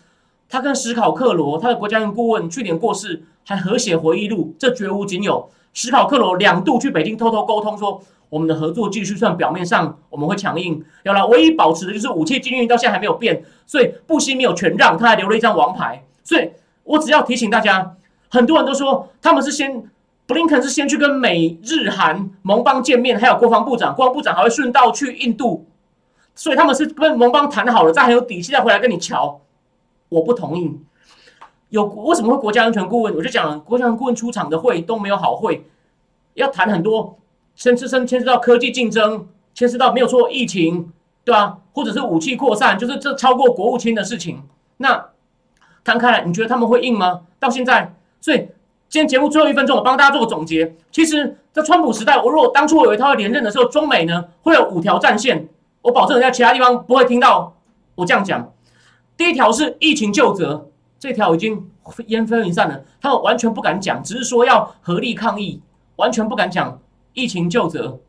[0.48, 5.50] 他跟史考克罗，他的国家安顾问去年过世，还合写回忆录，这绝无仅有。
[5.74, 8.00] 史考克罗两度去北京偷偷沟通，说
[8.30, 16.02] 我们的合作继续，算表面上我们会强硬，要来唯一保持的就是武器禁运到现在还没有变，所以布希没有全让，他还留了一张王牌。
[16.24, 16.52] 所以
[16.84, 17.94] 我只要提醒大家，
[18.30, 19.84] 很多人都说他们是先
[20.26, 25.66] 布林肯是先去跟美日韩盟邦见面，还有国防部长，国防部长还会顺道去印度。
[26.34, 29.40] 所以他们是跟盟邦谈好了，再很有底气再回来跟你瞧。
[30.08, 30.78] 我不同意。
[31.70, 33.14] 有为什么会国家安全顾问？
[33.14, 35.66] 我就讲，国家安全顾问出场的会都没有好会，
[36.34, 37.18] 要谈很多，
[37.54, 40.92] 牵涉牵牵涉到科技竞争，牵涉到没有错疫情，
[41.24, 41.58] 对吧？
[41.72, 44.42] 或者是武器扩散，就是这超过国务卿的事情。
[44.76, 45.08] 那
[45.82, 47.22] 摊开来，你觉得他们会硬吗？
[47.40, 48.48] 到现在，所以
[48.88, 50.76] 今天节目最后一分钟，我帮大家做个总结。
[50.90, 55.48] 其实，在川普时代，我如果当初我以为他会连任的时候，中美呢会有五条战线。
[55.82, 57.56] 我保证，在其他地方不会听到
[57.94, 58.52] 我这样讲。
[59.16, 60.68] 第一条是疫情救责，
[60.98, 61.70] 这条已经
[62.06, 65.62] 烟飞云散了，他们完全不敢讲，只是说要合力抗疫，
[65.96, 66.80] 完全不敢讲
[67.12, 68.00] 疫情救责。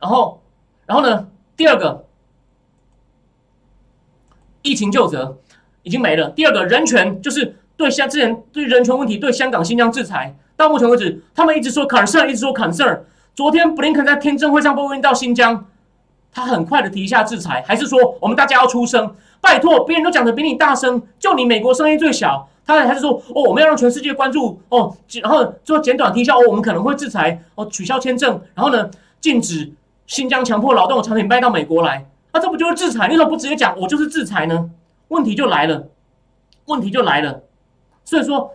[0.00, 0.42] 然后，
[0.86, 1.28] 然后呢？
[1.56, 2.06] 第二个，
[4.62, 5.38] 疫情救责
[5.82, 6.30] 已经没了。
[6.30, 12.98] 第二个人权就是对香之前对人权问题对香港新疆制裁，到目前为止，他们一直说 concern，一直说 concern。
[13.36, 15.64] 昨天布林肯在听证会上被问到新疆。
[16.32, 19.14] 他很快的提一下制裁，还是说我们大家要出声？
[19.40, 22.48] 拜托，别人都讲的比你大声，就你美国声音最小。
[22.66, 29.72] 他还是说哦，我们要让全世界关注哦，然后做简短提效哦，我们可能会制裁哦，取消签证，然后呢，禁止
[30.06, 32.04] 新疆强迫劳动的产品卖到美国来。
[32.32, 33.08] 那这不就是制裁？
[33.08, 34.68] 你怎么不直接讲我就是制裁呢？
[35.08, 35.86] 问题就来了，
[36.66, 37.40] 问题就来了。
[38.08, 38.50] 所以说，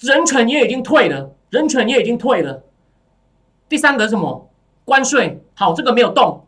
[0.00, 2.62] 人权也已经退了，人权也已经退了。
[3.68, 4.48] 第三个是什么？
[4.84, 6.46] 关税好，这个没有动，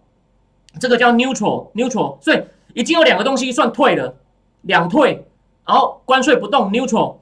[0.79, 2.41] 这个叫 neutral neutral，所以
[2.75, 4.15] 已经有两个东西算退了，
[4.63, 5.27] 两退，
[5.67, 7.17] 然后关税不动 neutral，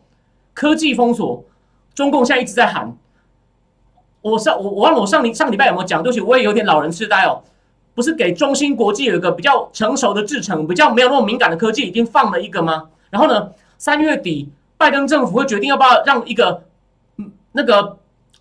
[0.53, 1.43] 科技封锁，
[1.95, 2.95] 中共现在一直在喊，
[4.21, 7.43] 我上我我忘了我上礼上礼拜有没有讲，对不起，我也有点老人痴呆哦，
[7.95, 12.91] 不是给中芯国际有一个比较成熟的制程，比较没有那么敏感的科技，已经放了一个吗？
[13.09, 16.63] 然后呢，三月底拜登政府会决定要不要让一个
[17.17, 17.99] 嗯那个。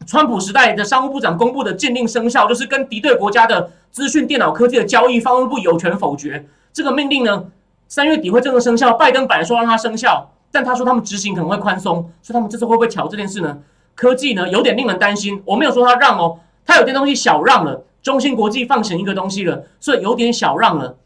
[0.07, 7.45] 川普时代的商务部长公布的禁令生效，就是跟敌对国家的资讯电脑科技的交易，商务部有权否决这个命令呢。
[7.87, 8.93] 三月底会正式生效。
[8.93, 13.59] 拜登本来说让它生效，但他说他们执行可能会宽松，所以他们这次会不会调这件事呢？
[13.93, 15.39] 科技呢有点令人担心。
[15.45, 17.83] 我没有说他让哦，他有点东西小让了。
[18.01, 20.97] 中芯国际放行一个东西了，所以有点小让了。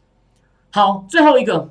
[0.71, 1.69] 好，最后一个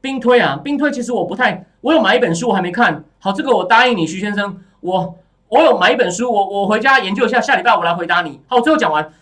[0.00, 3.32] 兵推啊，兵推其实我不太，我有买一本书，我还没看好。
[3.32, 4.58] 这个我答应你，徐先生。
[4.80, 5.16] 我
[5.48, 8.40] 我有买一本书，我我回家研究一下，下礼拜我来回答你。
[8.46, 9.12] 好，最后讲完，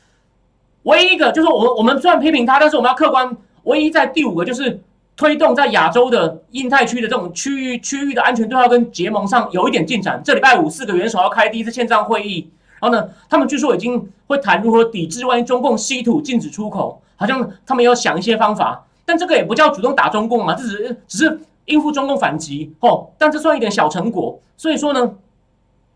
[0.82, 3.36] 唯一一个就是我们我们虽然批评他，但是我们要客观。
[3.62, 4.80] 唯一在第五个就是
[5.16, 10.20] 推动在亚洲的印太区的这种区域区域的安全对话跟结盟上有一点进展。
[10.22, 12.50] 这礼拜五四个元首要开第一次线上会议，
[12.80, 18.84] 然后呢，他们据说已经会谈如何抵制万一中共稀土禁止出口，好像他们要想一些方法。
[19.06, 23.08] 但这个也不叫主动打中共嘛，这只是只是应付中共反击哦。
[23.16, 24.38] 但这算一点小成果。
[24.58, 25.14] 所以说呢，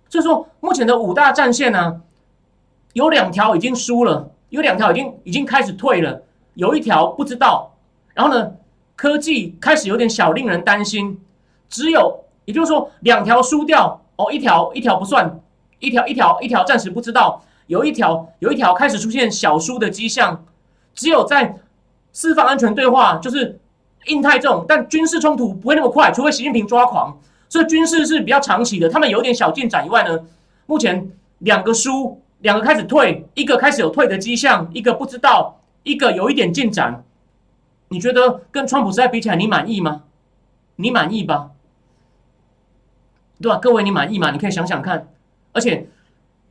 [0.09, 2.01] 所以说目前的五大战线呢，
[2.95, 6.23] 有两条已经输了，有两条已经已经开始退了，
[6.55, 7.75] 有一条不知道。
[8.15, 8.53] 然后呢？
[8.97, 11.19] 科技开始有点小令人担心，
[11.71, 15.41] 只有也就是说两条输掉哦，一条一条不算，
[15.79, 20.45] 一条一条一条暂时不知道，有一条有一条开始出现小输的迹象，
[20.93, 21.57] 只有在
[22.13, 23.59] 四方安全对话，就是
[24.07, 28.89] 印太这种，但军事冲突不会那么快，除非习近平抓狂，所以军事是比较长期的。
[28.89, 30.21] 他们有点小进展以外呢，
[30.67, 37.05] 目前两个输，两个开始退，一个开始有退的迹象，一个不知道，一个有一点进展。
[37.89, 40.03] 你觉得跟川普时代比起来，你满意吗？
[40.77, 41.51] 你满意吧？
[43.41, 43.59] 对吧？
[43.59, 44.31] 各位，你满意吗？
[44.31, 45.09] 你可以想想看。
[45.53, 45.89] 而且，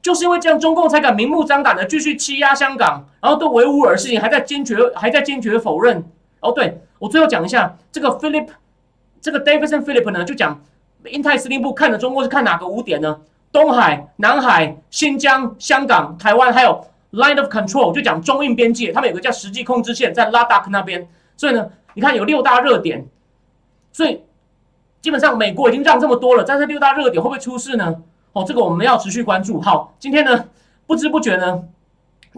[0.01, 6.03] 就是因为这样，中共才敢明目张胆的继续欺压香港，然后对维吾尔事情还在坚决还在坚决否认。
[6.39, 8.47] 哦，对我最后讲一下这个 Philip，
[9.19, 10.61] 这个 Davidson Philip 呢，就讲
[11.05, 13.19] 印太司令部看的中国是看哪个五点呢？
[13.51, 21.09] 东海、南海、新疆、香港、台湾，还有 Line of Control，就讲中印边界，他们有个叫实际控制线在拉达克那边。
[21.35, 23.07] 所以呢，你看有六大热点，
[23.91, 24.21] 所以
[25.01, 27.95] 基本上美国已经让这么多了，在这六大热点会不会出事呢？
[28.39, 29.59] 哦，这个我们要持续关注。
[29.59, 30.45] 好，今天呢
[30.87, 31.61] 不知不觉呢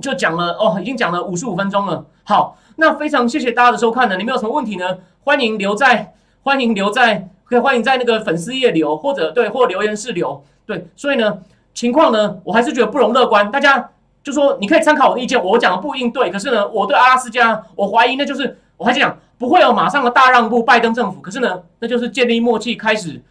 [0.02, 2.04] 就讲了哦，已经讲了五十五分钟了。
[2.24, 4.18] 好，那非常谢谢大家的收看呢。
[4.18, 4.98] 你们有什么问题呢？
[5.24, 10.88] 欢迎留在欢迎留在可以欢迎在那个粉丝页留或者对或留言室留对。
[10.96, 11.38] 所以呢
[11.74, 13.52] 情况呢我还是觉得不容乐观。
[13.52, 13.92] 大家
[14.24, 18.58] 就说你可以参考我的意见，我讲的不一定对，可是呢我对阿拉斯加我怀疑那就是。
[18.78, 21.22] 我还讲不会有马上的大让步，拜登政府。
[21.22, 23.22] 可是呢，那就是建立默契，开始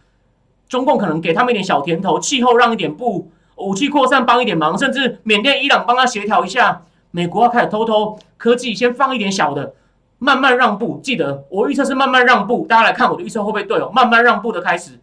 [0.71, 6.83] 中共可能给他们一点小甜头，气候让一点步，武器扩散帮一点忙，甚至缅甸、伊朗帮他协调一下。
[7.11, 9.73] 美国要开始偷偷科技先放一点小的，
[10.17, 11.01] 慢慢让步。
[11.03, 13.91] 记得我预测是慢慢让步，大家来看我的预测会不会对哦？
[13.93, 14.97] 慢慢让步的开始，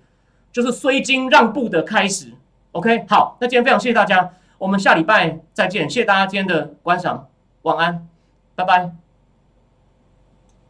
[0.51, 2.33] 就是虽经让步的开始。
[2.73, 7.29] OK，好，那今天非常谢谢大家，我们下礼拜再见，谢谢大家今天的观赏，
[7.61, 8.09] 晚安，
[8.55, 9.08] 拜拜。